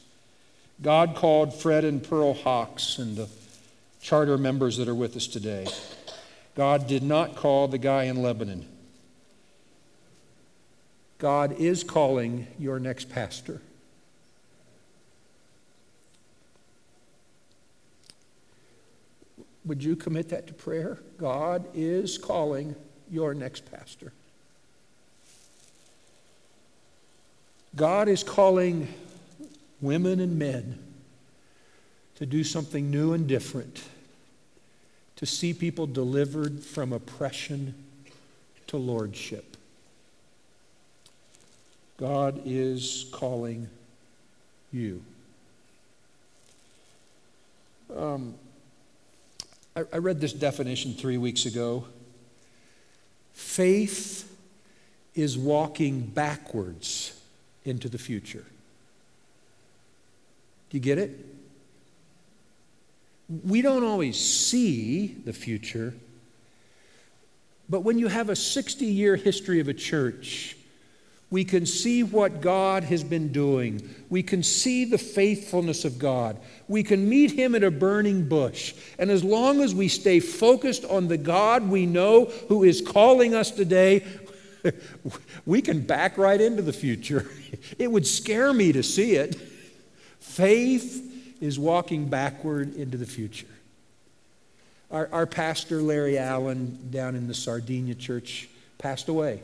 God 0.82 1.16
called 1.16 1.54
Fred 1.54 1.86
and 1.86 2.04
Pearl 2.04 2.34
Hawks 2.34 2.98
and 2.98 3.16
the 3.16 3.30
charter 4.02 4.38
members 4.38 4.78
that 4.78 4.88
are 4.88 4.96
with 4.96 5.16
us 5.16 5.28
today. 5.28 5.68
God 6.56 6.88
did 6.88 7.04
not 7.04 7.36
call 7.36 7.68
the 7.68 7.78
guy 7.78 8.04
in 8.04 8.22
Lebanon. 8.22 8.66
God 11.20 11.54
is 11.54 11.84
calling 11.84 12.48
your 12.60 12.80
next 12.80 13.10
pastor. 13.10 13.62
Would 19.66 19.84
you 19.84 19.96
commit 19.96 20.30
that 20.30 20.48
to 20.48 20.54
prayer? 20.54 21.00
God 21.18 21.66
is 21.74 22.18
calling 22.18 22.76
your 23.10 23.34
next 23.34 23.70
pastor. 23.72 24.12
God 27.76 28.08
is 28.08 28.24
calling 28.24 28.88
women 29.82 30.20
and 30.20 30.38
men 30.38 30.80
to 32.16 32.26
do 32.26 32.44
something 32.44 32.92
new 32.92 33.14
and 33.14 33.28
different, 33.28 33.84
to 35.16 35.26
see 35.26 35.54
people 35.54 35.88
delivered 35.88 36.64
from 36.64 36.94
oppression 36.94 37.74
to 38.68 38.78
lordship. 38.78 39.58
God 41.98 42.42
is 42.46 43.06
calling 43.12 43.70
you. 44.72 45.04
Um, 47.96 48.36
I, 49.76 49.84
I 49.94 49.98
read 49.98 50.22
this 50.22 50.34
definition 50.34 50.94
three 50.94 51.18
weeks 51.18 51.46
ago. 51.46 51.86
Faith 53.34 54.30
is 55.16 55.38
walking 55.38 56.02
backwards 56.02 57.20
into 57.66 57.90
the 57.90 57.98
future. 57.98 58.46
Do 60.70 60.78
you 60.78 60.80
get 60.80 60.98
it? 60.98 61.26
We 63.46 63.62
don't 63.62 63.84
always 63.84 64.20
see 64.20 65.08
the 65.08 65.34
future, 65.34 65.94
but 67.70 67.82
when 67.82 67.98
you 67.98 68.08
have 68.08 68.30
a 68.30 68.36
60 68.36 68.86
year 68.86 69.16
history 69.16 69.60
of 69.60 69.68
a 69.68 69.74
church, 69.74 70.58
we 71.34 71.44
can 71.44 71.66
see 71.66 72.04
what 72.04 72.42
God 72.42 72.84
has 72.84 73.04
been 73.04 73.32
doing. 73.32 73.90
We 74.08 74.22
can 74.22 74.44
see 74.44 74.86
the 74.86 75.00
faithfulness 75.00 75.84
of 75.84 75.98
God. 75.98 76.38
We 76.68 76.84
can 76.84 77.10
meet 77.10 77.32
Him 77.32 77.56
at 77.56 77.64
a 77.64 77.72
burning 77.72 78.30
bush. 78.30 78.76
And 79.00 79.10
as 79.10 79.24
long 79.24 79.60
as 79.60 79.74
we 79.74 79.88
stay 79.88 80.20
focused 80.20 80.86
on 80.86 81.08
the 81.08 81.18
God 81.18 81.68
we 81.68 81.88
know 81.88 82.26
who 82.50 82.64
is 82.64 82.82
calling 82.82 83.34
us 83.34 83.50
today, 83.50 84.06
we 85.48 85.64
can 85.64 85.80
back 85.80 86.20
right 86.20 86.40
into 86.40 86.62
the 86.62 86.72
future. 86.72 87.28
It 87.80 87.90
would 87.90 88.06
scare 88.06 88.54
me 88.54 88.72
to 88.72 88.84
see 88.84 89.16
it. 89.16 89.34
Faith 90.20 91.42
is 91.42 91.58
walking 91.58 92.10
backward 92.10 92.76
into 92.76 92.98
the 92.98 93.08
future. 93.08 93.48
Our, 94.92 95.10
our 95.12 95.26
pastor, 95.26 95.82
Larry 95.82 96.20
Allen, 96.20 96.90
down 96.92 97.16
in 97.16 97.28
the 97.28 97.34
Sardinia 97.34 97.96
church, 97.96 98.50
passed 98.78 99.08
away. 99.08 99.42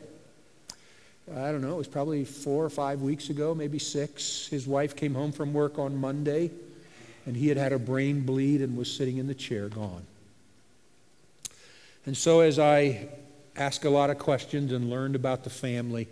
I 1.36 1.52
don't 1.52 1.60
know, 1.60 1.74
it 1.74 1.78
was 1.78 1.88
probably 1.88 2.24
four 2.24 2.64
or 2.64 2.70
five 2.70 3.02
weeks 3.02 3.30
ago, 3.30 3.54
maybe 3.54 3.78
six. 3.78 4.48
His 4.48 4.66
wife 4.66 4.96
came 4.96 5.14
home 5.14 5.30
from 5.30 5.52
work 5.52 5.78
on 5.78 5.96
Monday, 5.96 6.50
and 7.24 7.36
he 7.36 7.48
had 7.48 7.56
had 7.56 7.72
a 7.72 7.78
brain 7.78 8.22
bleed 8.22 8.62
and 8.62 8.76
was 8.76 8.92
sitting 8.92 9.18
in 9.18 9.28
the 9.28 9.34
chair, 9.34 9.68
gone. 9.68 10.02
And 12.04 12.16
so, 12.16 12.40
as 12.40 12.58
I 12.58 13.08
asked 13.56 13.84
a 13.84 13.90
lot 13.90 14.10
of 14.10 14.18
questions 14.18 14.72
and 14.72 14.90
learned 14.90 15.14
about 15.14 15.44
the 15.44 15.50
family, 15.50 16.08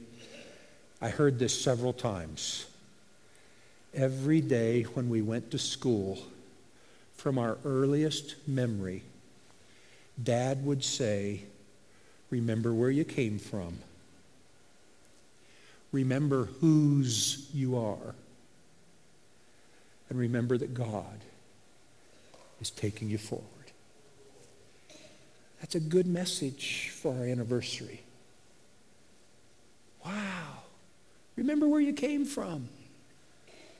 I 1.01 1.09
heard 1.09 1.39
this 1.39 1.59
several 1.59 1.93
times. 1.93 2.67
Every 3.95 4.41
day 4.41 4.83
when 4.83 5.09
we 5.09 5.23
went 5.23 5.51
to 5.51 5.59
school, 5.59 6.19
from 7.19 7.37
our 7.37 7.59
earliest 7.65 8.37
memory, 8.47 9.03
Dad 10.23 10.65
would 10.65 10.85
say, 10.85 11.43
Remember 12.31 12.73
where 12.73 12.91
you 12.91 13.05
came 13.05 13.39
from. 13.39 13.79
Remember 15.93 16.45
whose 16.61 17.49
you 17.53 17.77
are. 17.77 18.15
And 20.11 20.19
remember 20.19 20.57
that 20.59 20.75
God 20.75 21.21
is 22.61 22.71
taking 22.71 23.09
you 23.11 23.19
forward. 23.19 23.47
That's 25.61 25.75
a 25.75 25.81
good 25.81 26.07
message 26.07 26.91
for 26.95 27.15
our 27.15 27.25
anniversary. 27.25 28.03
Wow. 30.05 30.63
Remember 31.37 31.69
where 31.69 31.81
you 31.81 31.93
came 31.93 32.25
from. 32.25 32.69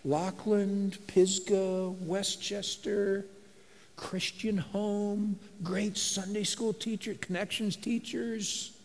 Lockland, 0.05 0.99
Pisgah, 1.07 1.91
Westchester, 1.91 3.27
Christian 3.97 4.59
home, 4.59 5.39
great 5.63 5.97
Sunday 5.97 6.45
school 6.45 6.73
teacher, 6.73 7.15
connections 7.15 7.77
teachers. 7.77 8.78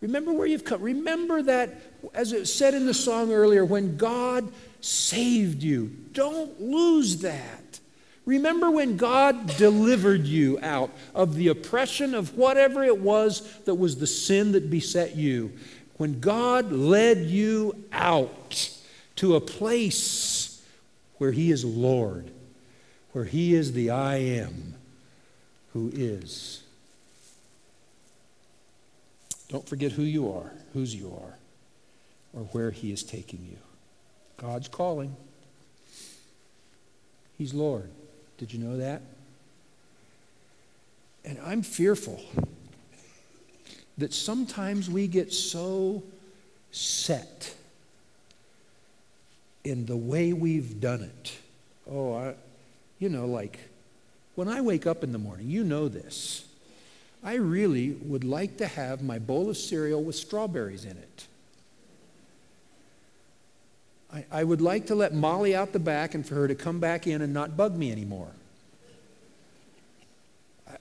Remember 0.00 0.32
where 0.32 0.46
you've 0.46 0.64
come. 0.64 0.80
Remember 0.80 1.42
that, 1.42 1.80
as 2.14 2.32
it 2.32 2.46
said 2.46 2.74
in 2.74 2.86
the 2.86 2.94
song 2.94 3.32
earlier, 3.32 3.64
when 3.64 3.96
God 3.96 4.50
saved 4.80 5.62
you. 5.62 5.86
Don't 6.12 6.60
lose 6.60 7.18
that. 7.18 7.80
Remember 8.26 8.70
when 8.70 8.96
God 8.96 9.56
delivered 9.56 10.26
you 10.26 10.58
out 10.60 10.90
of 11.14 11.34
the 11.34 11.48
oppression 11.48 12.14
of 12.14 12.36
whatever 12.36 12.84
it 12.84 12.98
was 12.98 13.58
that 13.64 13.74
was 13.74 13.96
the 13.96 14.06
sin 14.06 14.52
that 14.52 14.70
beset 14.70 15.16
you. 15.16 15.52
When 15.96 16.20
God 16.20 16.72
led 16.72 17.18
you 17.26 17.84
out 17.92 18.70
to 19.16 19.36
a 19.36 19.40
place 19.40 20.64
where 21.18 21.32
He 21.32 21.50
is 21.50 21.64
Lord, 21.64 22.30
where 23.12 23.24
He 23.24 23.54
is 23.54 23.72
the 23.72 23.90
I 23.90 24.16
am 24.16 24.74
who 25.72 25.90
is. 25.92 26.62
Don't 29.50 29.68
forget 29.68 29.92
who 29.92 30.02
you 30.02 30.32
are, 30.32 30.52
whose 30.72 30.94
you 30.94 31.12
are, 31.22 31.36
or 32.32 32.44
where 32.52 32.70
He 32.70 32.92
is 32.92 33.02
taking 33.02 33.44
you. 33.50 33.58
God's 34.36 34.68
calling. 34.68 35.16
He's 37.36 37.52
Lord. 37.52 37.90
Did 38.38 38.52
you 38.52 38.60
know 38.60 38.76
that? 38.76 39.02
And 41.24 41.38
I'm 41.44 41.62
fearful 41.62 42.22
that 43.98 44.14
sometimes 44.14 44.88
we 44.88 45.08
get 45.08 45.32
so 45.32 46.02
set 46.70 47.54
in 49.64 49.84
the 49.84 49.96
way 49.96 50.32
we've 50.32 50.80
done 50.80 51.02
it. 51.02 51.32
Oh, 51.90 52.14
I, 52.14 52.34
you 52.98 53.08
know, 53.08 53.26
like 53.26 53.58
when 54.36 54.48
I 54.48 54.60
wake 54.60 54.86
up 54.86 55.02
in 55.02 55.12
the 55.12 55.18
morning, 55.18 55.50
you 55.50 55.64
know 55.64 55.88
this. 55.88 56.46
I 57.22 57.34
really 57.34 57.90
would 57.90 58.24
like 58.24 58.56
to 58.58 58.66
have 58.66 59.02
my 59.02 59.18
bowl 59.18 59.50
of 59.50 59.56
cereal 59.56 60.02
with 60.02 60.16
strawberries 60.16 60.84
in 60.84 60.96
it. 60.96 61.26
I, 64.12 64.24
I 64.30 64.44
would 64.44 64.60
like 64.60 64.86
to 64.86 64.94
let 64.94 65.14
Molly 65.14 65.54
out 65.54 65.72
the 65.72 65.78
back 65.78 66.14
and 66.14 66.26
for 66.26 66.34
her 66.36 66.48
to 66.48 66.54
come 66.54 66.80
back 66.80 67.06
in 67.06 67.22
and 67.22 67.32
not 67.32 67.56
bug 67.56 67.76
me 67.76 67.92
anymore. 67.92 68.30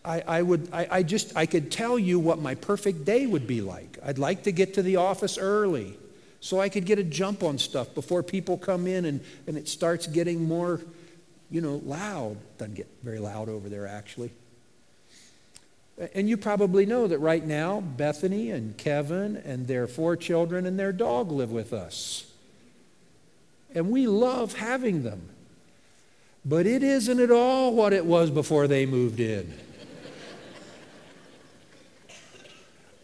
I, 0.06 0.22
I, 0.22 0.42
would 0.42 0.70
I, 0.72 0.88
I 0.90 1.04
just 1.04 1.36
I 1.36 1.46
could 1.46 1.72
tell 1.72 2.00
you 2.00 2.20
what 2.20 2.40
my 2.40 2.56
perfect 2.56 3.06
day 3.06 3.26
would 3.26 3.48
be 3.48 3.62
like. 3.62 3.98
I'd 4.04 4.18
like 4.18 4.44
to 4.44 4.52
get 4.52 4.76
to 4.76 4.82
the 4.82 4.96
office 4.96 5.38
early 5.38 5.98
so 6.40 6.60
I 6.60 6.70
could 6.70 6.86
get 6.86 7.00
a 7.00 7.04
jump 7.04 7.44
on 7.44 7.58
stuff 7.58 7.94
before 7.94 8.24
people 8.24 8.58
come 8.58 8.88
in 8.88 9.06
and, 9.06 9.20
and 9.46 9.58
it 9.58 9.68
starts 9.68 10.08
getting 10.08 10.44
more, 10.44 10.80
you 11.52 11.60
know, 11.60 11.82
loud. 11.84 12.38
Doesn't 12.58 12.76
get 12.76 12.88
very 13.04 13.20
loud 13.20 13.50
over 13.50 13.68
there 13.68 13.88
actually. 13.88 14.32
And 16.14 16.30
you 16.30 16.38
probably 16.38 16.86
know 16.86 17.08
that 17.08 17.20
right 17.20 17.46
now, 17.46 17.82
Bethany 17.82 18.52
and 18.52 18.78
Kevin 18.78 19.36
and 19.36 19.68
their 19.68 19.86
four 19.86 20.16
children 20.16 20.66
and 20.66 20.80
their 20.80 20.94
dog 20.94 21.30
live 21.30 21.52
with 21.52 21.74
us. 21.74 22.32
And 23.76 23.90
we 23.90 24.08
love 24.08 24.54
having 24.54 25.04
them. 25.04 25.30
But 26.46 26.66
it 26.66 26.84
isn't 26.84 27.20
at 27.20 27.32
all 27.32 27.74
what 27.74 27.92
it 27.92 28.06
was 28.06 28.32
before 28.32 28.66
they 28.68 28.86
moved 28.86 29.20
in. 29.20 29.54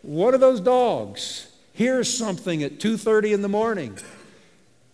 what 0.02 0.34
are 0.34 0.38
those 0.38 0.62
dogs? 0.62 1.52
Here's 1.74 2.12
something 2.12 2.64
at 2.64 2.80
2:30 2.80 3.34
in 3.34 3.41
the 3.41 3.50
morning 3.50 3.98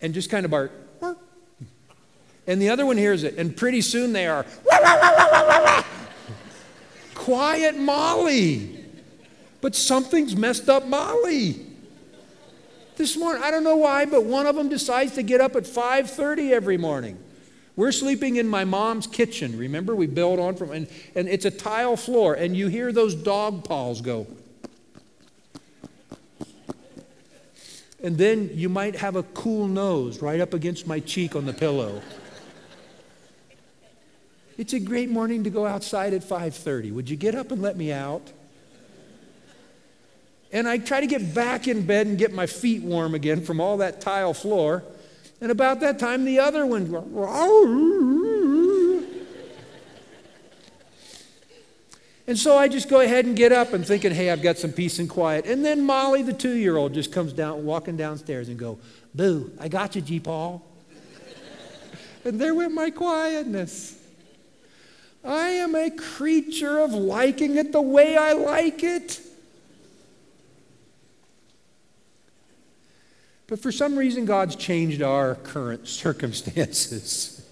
and 0.00 0.12
just 0.12 0.28
kind 0.28 0.44
of 0.44 0.50
bark. 0.50 0.72
And 2.44 2.60
the 2.60 2.70
other 2.70 2.84
one 2.84 2.96
hears 2.96 3.22
it, 3.22 3.38
and 3.38 3.56
pretty 3.56 3.80
soon 3.80 4.12
they 4.12 4.26
are 4.26 4.44
quiet 7.22 7.76
Molly. 7.76 8.78
But 9.60 9.76
something's 9.76 10.36
messed 10.36 10.68
up 10.68 10.86
Molly. 10.86 11.66
This 12.96 13.16
morning, 13.16 13.42
I 13.42 13.50
don't 13.50 13.64
know 13.64 13.76
why, 13.76 14.04
but 14.04 14.24
one 14.24 14.46
of 14.46 14.56
them 14.56 14.68
decides 14.68 15.12
to 15.14 15.22
get 15.22 15.40
up 15.40 15.56
at 15.56 15.64
5:30 15.64 16.52
every 16.52 16.76
morning. 16.76 17.18
We're 17.74 17.92
sleeping 17.92 18.36
in 18.36 18.46
my 18.46 18.64
mom's 18.64 19.06
kitchen. 19.06 19.56
Remember, 19.56 19.94
we 19.94 20.06
built 20.06 20.38
on 20.38 20.56
from, 20.56 20.72
and, 20.72 20.88
and 21.14 21.26
it's 21.28 21.46
a 21.46 21.50
tile 21.50 21.96
floor, 21.96 22.34
and 22.34 22.54
you 22.54 22.68
hear 22.68 22.92
those 22.92 23.14
dog 23.14 23.64
paws 23.64 24.02
go. 24.02 24.26
And 28.02 28.18
then 28.18 28.50
you 28.52 28.68
might 28.68 28.96
have 28.96 29.16
a 29.16 29.22
cool 29.22 29.68
nose 29.68 30.20
right 30.20 30.40
up 30.40 30.52
against 30.52 30.86
my 30.86 31.00
cheek 31.00 31.34
on 31.36 31.46
the 31.46 31.52
pillow. 31.52 32.02
It's 34.58 34.72
a 34.72 34.80
great 34.80 35.08
morning 35.08 35.44
to 35.44 35.50
go 35.50 35.66
outside 35.66 36.12
at 36.12 36.22
5:30. 36.22 36.92
Would 36.92 37.08
you 37.08 37.16
get 37.16 37.34
up 37.34 37.50
and 37.50 37.62
let 37.62 37.76
me 37.76 37.92
out? 37.92 38.32
And 40.52 40.68
I 40.68 40.76
try 40.76 41.00
to 41.00 41.06
get 41.06 41.34
back 41.34 41.66
in 41.66 41.86
bed 41.86 42.06
and 42.06 42.18
get 42.18 42.32
my 42.32 42.46
feet 42.46 42.82
warm 42.82 43.14
again 43.14 43.40
from 43.42 43.60
all 43.60 43.78
that 43.78 44.02
tile 44.02 44.34
floor. 44.34 44.82
And 45.40 45.50
about 45.50 45.80
that 45.80 45.98
time, 45.98 46.24
the 46.24 46.38
other 46.38 46.66
one. 46.66 46.92
And 52.26 52.38
so 52.38 52.56
I 52.56 52.68
just 52.68 52.88
go 52.88 53.00
ahead 53.00 53.24
and 53.24 53.34
get 53.34 53.50
up 53.50 53.72
and 53.72 53.84
thinking, 53.84 54.12
hey, 54.12 54.30
I've 54.30 54.42
got 54.42 54.58
some 54.58 54.72
peace 54.72 54.98
and 54.98 55.08
quiet. 55.08 55.46
And 55.46 55.64
then 55.64 55.84
Molly, 55.84 56.22
the 56.22 56.32
two 56.32 56.52
year 56.52 56.76
old, 56.76 56.94
just 56.94 57.12
comes 57.12 57.32
down, 57.32 57.64
walking 57.64 57.96
downstairs 57.96 58.48
and 58.48 58.58
go, 58.58 58.78
Boo, 59.14 59.50
I 59.58 59.68
got 59.68 59.96
you, 59.96 60.02
G. 60.02 60.20
Paul. 60.20 60.62
and 62.24 62.40
there 62.40 62.54
went 62.54 62.72
my 62.72 62.90
quietness. 62.90 64.01
I 65.24 65.48
am 65.50 65.74
a 65.74 65.90
creature 65.90 66.78
of 66.78 66.92
liking 66.92 67.56
it 67.56 67.72
the 67.72 67.80
way 67.80 68.16
I 68.16 68.32
like 68.32 68.82
it. 68.82 69.20
But 73.46 73.60
for 73.60 73.70
some 73.70 73.96
reason, 73.96 74.24
God's 74.24 74.56
changed 74.56 75.02
our 75.02 75.34
current 75.34 75.88
circumstances. 75.88 77.38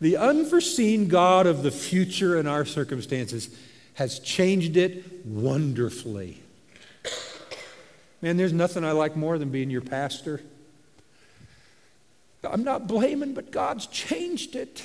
The 0.00 0.16
unforeseen 0.16 1.08
God 1.08 1.48
of 1.48 1.64
the 1.64 1.72
future 1.72 2.38
in 2.38 2.46
our 2.46 2.64
circumstances 2.64 3.50
has 3.94 4.20
changed 4.20 4.76
it 4.76 5.26
wonderfully. 5.26 6.40
Man, 8.22 8.36
there's 8.36 8.52
nothing 8.52 8.84
I 8.84 8.92
like 8.92 9.16
more 9.16 9.38
than 9.38 9.50
being 9.50 9.70
your 9.70 9.80
pastor. 9.80 10.40
I'm 12.44 12.62
not 12.62 12.86
blaming, 12.86 13.34
but 13.34 13.50
God's 13.50 13.86
changed 13.88 14.54
it. 14.54 14.84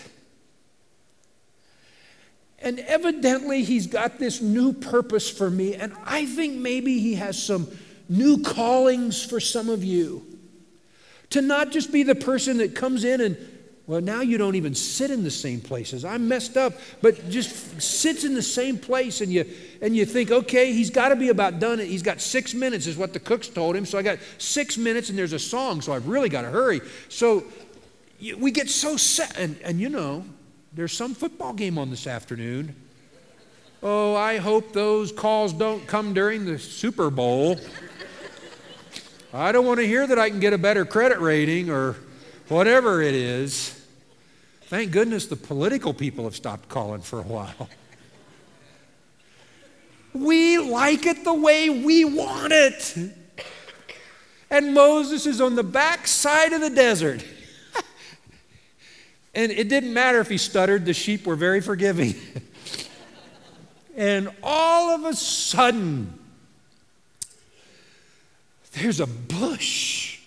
And 2.64 2.80
evidently, 2.80 3.64
He's 3.64 3.88
got 3.88 4.18
this 4.18 4.42
new 4.42 4.74
purpose 4.74 5.30
for 5.30 5.52
me, 5.52 5.76
and 5.76 5.94
I 6.06 6.26
think 6.26 6.56
maybe 6.56 7.00
He 7.00 7.16
has 7.16 7.42
some 7.42 7.68
new 8.10 8.42
callings 8.42 9.24
for 9.24 9.40
some 9.40 9.70
of 9.70 9.84
you. 9.84 10.26
To 11.32 11.42
not 11.42 11.72
just 11.72 11.92
be 11.92 12.04
the 12.04 12.16
person 12.16 12.58
that 12.58 12.76
comes 12.76 13.04
in 13.04 13.20
and, 13.20 13.38
well, 13.88 14.02
now 14.02 14.22
you 14.22 14.38
don't 14.38 14.56
even 14.56 14.76
sit 14.76 15.10
in 15.12 15.24
the 15.24 15.32
same 15.32 15.60
places. 15.60 16.06
I'm 16.06 16.28
messed 16.28 16.58
up, 16.58 16.74
but 17.02 17.30
just 17.30 17.82
sits 17.82 18.24
in 18.24 18.34
the 18.34 18.42
same 18.42 18.78
place 18.78 19.20
and 19.20 19.34
you 19.34 19.46
and 19.82 19.96
you 19.96 20.06
think, 20.06 20.32
okay, 20.32 20.72
he's 20.72 20.90
got 20.90 21.10
to 21.10 21.16
be 21.16 21.30
about 21.30 21.60
done. 21.60 21.80
He's 21.80 22.04
got 22.04 22.22
six 22.22 22.54
minutes, 22.54 22.88
is 22.88 22.96
what 22.96 23.14
the 23.14 23.20
cooks 23.20 23.50
told 23.50 23.76
him. 23.76 23.86
So 23.86 23.98
I 23.98 24.04
got 24.04 24.20
six 24.38 24.78
minutes 24.78 25.10
and 25.10 25.18
there's 25.18 25.34
a 25.34 25.40
song, 25.40 25.82
so 25.82 25.92
I've 25.92 26.08
really 26.08 26.30
got 26.30 26.44
to 26.44 26.50
hurry. 26.50 26.82
So 27.10 27.44
we 28.38 28.52
get 28.52 28.70
so 28.70 28.96
set, 28.96 29.38
and, 29.38 29.58
and 29.64 29.82
you 29.82 29.90
know, 29.90 30.24
there's 30.76 30.94
some 30.94 31.14
football 31.14 31.54
game 31.54 31.78
on 31.78 31.90
this 31.90 32.08
afternoon. 32.08 32.76
Oh, 33.82 34.16
I 34.16 34.38
hope 34.38 34.74
those 34.74 35.12
calls 35.12 35.54
don't 35.54 35.86
come 35.86 36.14
during 36.14 36.46
the 36.46 36.58
Super 36.58 37.10
Bowl. 37.10 37.60
I 39.34 39.52
don't 39.52 39.66
want 39.66 39.80
to 39.80 39.88
hear 39.88 40.08
that 40.08 40.18
I 40.18 40.30
can 40.30 40.40
get 40.40 40.54
a 40.54 40.58
better 40.58 40.86
credit 40.86 41.20
rating 41.20 41.70
or 41.70 41.96
whatever 42.48 43.02
it 43.02 43.14
is. 43.14 43.80
Thank 44.64 44.92
goodness 44.92 45.28
the 45.28 45.36
political 45.36 45.94
people 45.94 46.24
have 46.24 46.36
stopped 46.36 46.70
calling 46.70 47.02
for 47.02 47.20
a 47.20 47.24
while. 47.24 47.70
We 50.14 50.60
like 50.60 51.06
it 51.06 51.24
the 51.24 51.34
way 51.34 51.70
we 51.70 52.06
want 52.06 52.54
it. 52.54 52.96
And 54.50 54.74
Moses 54.74 55.26
is 55.26 55.42
on 55.42 55.56
the 55.56 55.64
back 55.64 56.08
side 56.08 56.54
of 56.54 56.62
the 56.62 56.70
desert. 56.70 57.26
And 59.36 59.52
it 59.52 59.68
didn't 59.68 59.94
matter 59.94 60.20
if 60.20 60.30
he 60.30 60.38
stuttered, 60.38 60.86
the 60.86 60.94
sheep 60.94 61.26
were 61.26 61.36
very 61.36 61.62
forgiving. 61.62 62.16
and 63.96 64.30
all 64.44 64.92
of 64.92 65.06
a 65.06 65.16
sudden, 65.16 66.20
there's 68.74 69.00
a 69.00 69.08
bush 69.08 70.20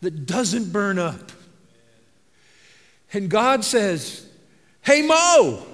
that 0.00 0.26
doesn't 0.26 0.72
burn 0.72 0.98
up. 0.98 1.32
And 3.12 3.28
God 3.28 3.64
says, 3.64 4.26
Hey, 4.82 5.02
Mo, 5.02 5.64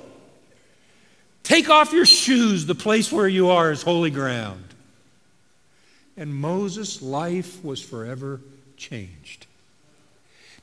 take 1.42 1.68
off 1.68 1.92
your 1.92 2.06
shoes. 2.06 2.66
The 2.66 2.74
place 2.74 3.10
where 3.10 3.28
you 3.28 3.50
are 3.50 3.72
is 3.72 3.82
holy 3.82 4.10
ground. 4.10 4.64
And 6.16 6.34
Moses' 6.34 7.02
life 7.02 7.64
was 7.64 7.82
forever 7.82 8.40
changed. 8.76 9.46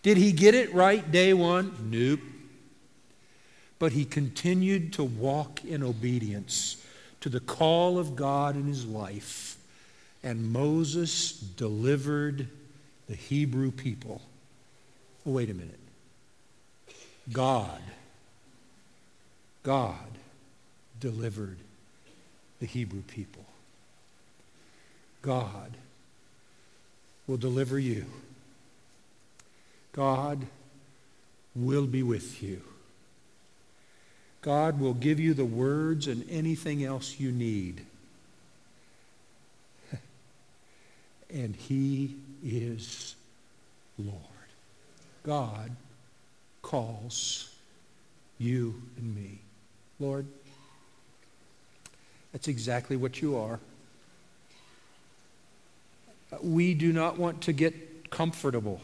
Did 0.04 0.18
he 0.18 0.32
get 0.32 0.56
it 0.56 0.74
right 0.74 1.12
day 1.12 1.34
one? 1.34 1.76
Nope. 1.90 2.20
But 3.80 3.92
he 3.92 4.06
continued 4.06 4.94
to 4.94 5.04
walk 5.04 5.64
in 5.64 5.84
obedience 5.84 6.84
to 7.22 7.30
the 7.30 7.40
call 7.40 8.00
of 8.00 8.16
God 8.16 8.56
in 8.56 8.66
his 8.66 8.86
life 8.86 9.58
and 10.24 10.52
Moses 10.52 11.32
delivered 11.32 12.48
the 13.08 13.16
Hebrew 13.16 13.72
people. 13.72 14.22
Oh, 15.26 15.32
wait 15.32 15.50
a 15.50 15.54
minute. 15.54 15.80
God, 17.32 17.82
God 19.64 19.96
delivered 21.00 21.58
the 22.60 22.66
Hebrew 22.66 23.02
people. 23.04 23.46
God 25.22 25.78
will 27.28 27.38
deliver 27.38 27.78
you. 27.78 28.06
God 29.98 30.46
will 31.56 31.88
be 31.88 32.04
with 32.04 32.44
you. 32.44 32.62
God 34.44 34.80
will 34.80 34.94
give 34.94 35.20
you 35.20 35.34
the 35.34 35.44
words 35.44 36.06
and 36.06 36.24
anything 36.30 36.84
else 36.84 37.20
you 37.20 37.32
need. 37.32 37.84
and 41.34 41.56
He 41.56 42.16
is 42.46 43.16
Lord. 43.98 44.22
God 45.24 45.72
calls 46.62 47.50
you 48.38 48.80
and 48.98 49.16
me. 49.16 49.40
Lord, 50.00 50.28
that's 52.32 52.48
exactly 52.48 52.98
what 52.98 53.20
you 53.20 53.36
are. 53.36 53.60
We 56.44 56.76
do 56.76 56.94
not 56.94 57.18
want 57.18 57.42
to 57.42 57.52
get 57.52 58.12
comfortable. 58.12 58.80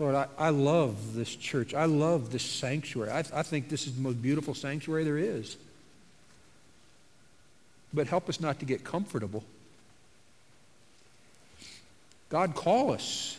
Lord, 0.00 0.14
I, 0.14 0.26
I 0.38 0.48
love 0.48 1.14
this 1.14 1.36
church. 1.36 1.74
I 1.74 1.84
love 1.84 2.32
this 2.32 2.42
sanctuary. 2.42 3.10
I, 3.10 3.18
I 3.18 3.42
think 3.42 3.68
this 3.68 3.86
is 3.86 3.94
the 3.94 4.00
most 4.00 4.22
beautiful 4.22 4.54
sanctuary 4.54 5.04
there 5.04 5.18
is. 5.18 5.58
But 7.92 8.06
help 8.06 8.26
us 8.30 8.40
not 8.40 8.60
to 8.60 8.64
get 8.64 8.82
comfortable. 8.82 9.44
God, 12.30 12.54
call 12.54 12.92
us. 12.92 13.36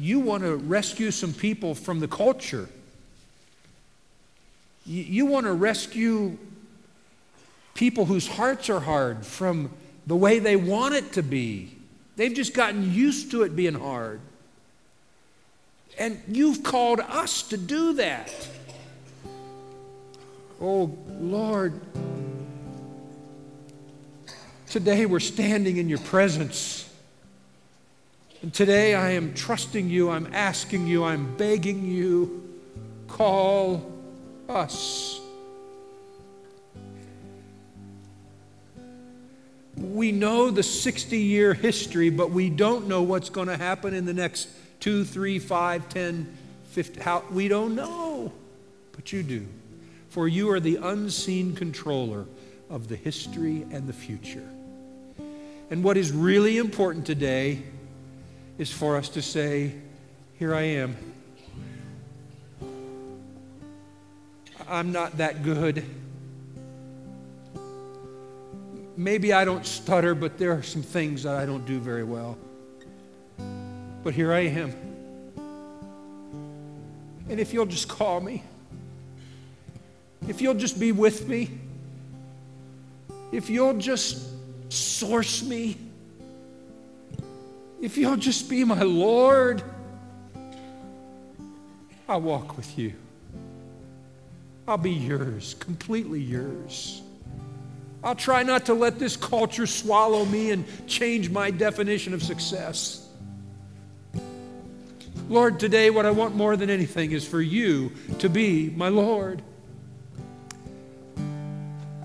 You 0.00 0.18
want 0.18 0.42
to 0.42 0.56
rescue 0.56 1.12
some 1.12 1.32
people 1.32 1.76
from 1.76 2.00
the 2.00 2.08
culture. 2.08 2.68
You, 4.84 5.02
you 5.04 5.26
want 5.26 5.46
to 5.46 5.52
rescue 5.52 6.36
people 7.74 8.04
whose 8.04 8.26
hearts 8.26 8.68
are 8.68 8.80
hard 8.80 9.24
from 9.24 9.70
the 10.08 10.16
way 10.16 10.40
they 10.40 10.56
want 10.56 10.94
it 10.94 11.12
to 11.12 11.22
be. 11.22 11.76
They've 12.20 12.34
just 12.34 12.52
gotten 12.52 12.92
used 12.92 13.30
to 13.30 13.44
it 13.44 13.56
being 13.56 13.72
hard. 13.72 14.20
And 15.98 16.20
you've 16.28 16.62
called 16.62 17.00
us 17.00 17.40
to 17.44 17.56
do 17.56 17.94
that. 17.94 18.30
Oh, 20.60 20.94
Lord. 21.18 21.80
Today 24.68 25.06
we're 25.06 25.18
standing 25.18 25.78
in 25.78 25.88
your 25.88 26.00
presence. 26.00 26.92
And 28.42 28.52
today 28.52 28.94
I 28.94 29.12
am 29.12 29.32
trusting 29.32 29.88
you, 29.88 30.10
I'm 30.10 30.28
asking 30.34 30.88
you, 30.88 31.04
I'm 31.04 31.38
begging 31.38 31.86
you, 31.86 32.60
call 33.08 33.90
us. 34.46 35.19
We 39.80 40.12
know 40.12 40.50
the 40.50 40.62
60 40.62 41.16
year 41.16 41.54
history, 41.54 42.10
but 42.10 42.30
we 42.30 42.50
don't 42.50 42.86
know 42.86 43.02
what's 43.02 43.30
going 43.30 43.48
to 43.48 43.56
happen 43.56 43.94
in 43.94 44.04
the 44.04 44.12
next 44.12 44.48
two, 44.78 45.04
three, 45.04 45.38
five, 45.38 45.88
ten, 45.88 46.36
fifty. 46.70 47.00
How, 47.00 47.24
we 47.30 47.48
don't 47.48 47.74
know, 47.74 48.32
but 48.92 49.12
you 49.12 49.22
do. 49.22 49.46
For 50.10 50.28
you 50.28 50.50
are 50.50 50.60
the 50.60 50.76
unseen 50.76 51.54
controller 51.54 52.26
of 52.68 52.88
the 52.88 52.96
history 52.96 53.66
and 53.70 53.86
the 53.86 53.92
future. 53.92 54.48
And 55.70 55.84
what 55.84 55.96
is 55.96 56.12
really 56.12 56.58
important 56.58 57.06
today 57.06 57.62
is 58.58 58.70
for 58.70 58.96
us 58.96 59.08
to 59.10 59.22
say, 59.22 59.72
Here 60.38 60.54
I 60.54 60.62
am. 60.62 60.96
I'm 64.68 64.92
not 64.92 65.18
that 65.18 65.42
good. 65.42 65.84
Maybe 69.00 69.32
I 69.32 69.46
don't 69.46 69.64
stutter, 69.64 70.14
but 70.14 70.36
there 70.36 70.52
are 70.52 70.62
some 70.62 70.82
things 70.82 71.22
that 71.22 71.34
I 71.34 71.46
don't 71.46 71.64
do 71.64 71.80
very 71.80 72.04
well. 72.04 72.36
But 74.04 74.12
here 74.12 74.30
I 74.30 74.40
am. 74.40 74.74
And 77.30 77.40
if 77.40 77.54
you'll 77.54 77.64
just 77.64 77.88
call 77.88 78.20
me, 78.20 78.42
if 80.28 80.42
you'll 80.42 80.52
just 80.52 80.78
be 80.78 80.92
with 80.92 81.26
me, 81.26 81.48
if 83.32 83.48
you'll 83.48 83.78
just 83.78 84.34
source 84.68 85.42
me, 85.42 85.78
if 87.80 87.96
you'll 87.96 88.18
just 88.18 88.50
be 88.50 88.64
my 88.64 88.82
Lord, 88.82 89.62
I'll 92.06 92.20
walk 92.20 92.58
with 92.58 92.76
you. 92.78 92.92
I'll 94.68 94.76
be 94.76 94.92
yours, 94.92 95.54
completely 95.58 96.20
yours. 96.20 97.00
I'll 98.02 98.14
try 98.14 98.42
not 98.42 98.66
to 98.66 98.74
let 98.74 98.98
this 98.98 99.16
culture 99.16 99.66
swallow 99.66 100.24
me 100.24 100.50
and 100.50 100.64
change 100.86 101.30
my 101.30 101.50
definition 101.50 102.14
of 102.14 102.22
success. 102.22 103.06
Lord, 105.28 105.60
today 105.60 105.90
what 105.90 106.06
I 106.06 106.10
want 106.10 106.34
more 106.34 106.56
than 106.56 106.70
anything 106.70 107.12
is 107.12 107.26
for 107.26 107.40
you 107.40 107.92
to 108.18 108.28
be 108.28 108.70
my 108.70 108.88
Lord. 108.88 109.42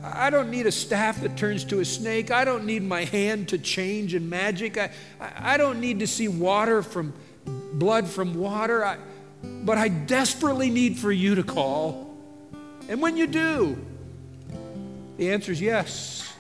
I 0.04 0.30
don't 0.30 0.52
need 0.52 0.68
a 0.68 0.72
staff 0.72 1.22
that 1.22 1.36
turns 1.36 1.64
to 1.66 1.80
a 1.80 1.86
snake. 1.86 2.30
I 2.30 2.46
don't 2.46 2.66
need 2.66 2.84
my 2.84 3.06
hand 3.06 3.50
to 3.50 3.58
change 3.58 4.14
in 4.14 4.30
magic. 4.30 4.78
I, 4.78 4.92
I 5.20 5.58
don't 5.58 5.80
need 5.80 6.00
to 6.00 6.08
see 6.08 6.28
water 6.28 6.84
from 6.84 7.14
blood 7.74 8.08
from 8.08 8.36
water. 8.36 8.86
I, 8.86 8.98
but 9.42 9.78
I 9.78 9.88
desperately 9.88 10.70
need 10.70 11.00
for 11.00 11.12
you 11.12 11.36
to 11.36 11.44
call. 11.44 12.16
And 12.88 13.02
when 13.02 13.18
you 13.18 13.28
do, 13.28 13.84
the 15.18 15.32
answer 15.32 15.52
is 15.52 15.62
yes, 15.62 16.34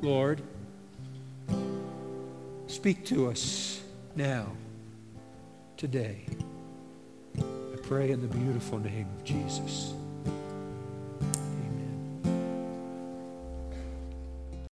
Lord. 0.00 0.42
Speak 2.66 3.04
to 3.06 3.28
us 3.28 3.80
now, 4.16 4.46
today. 5.76 6.26
I 7.38 7.76
pray 7.82 8.10
in 8.10 8.20
the 8.20 8.28
beautiful 8.28 8.78
name 8.78 9.08
of 9.18 9.24
Jesus. 9.24 9.94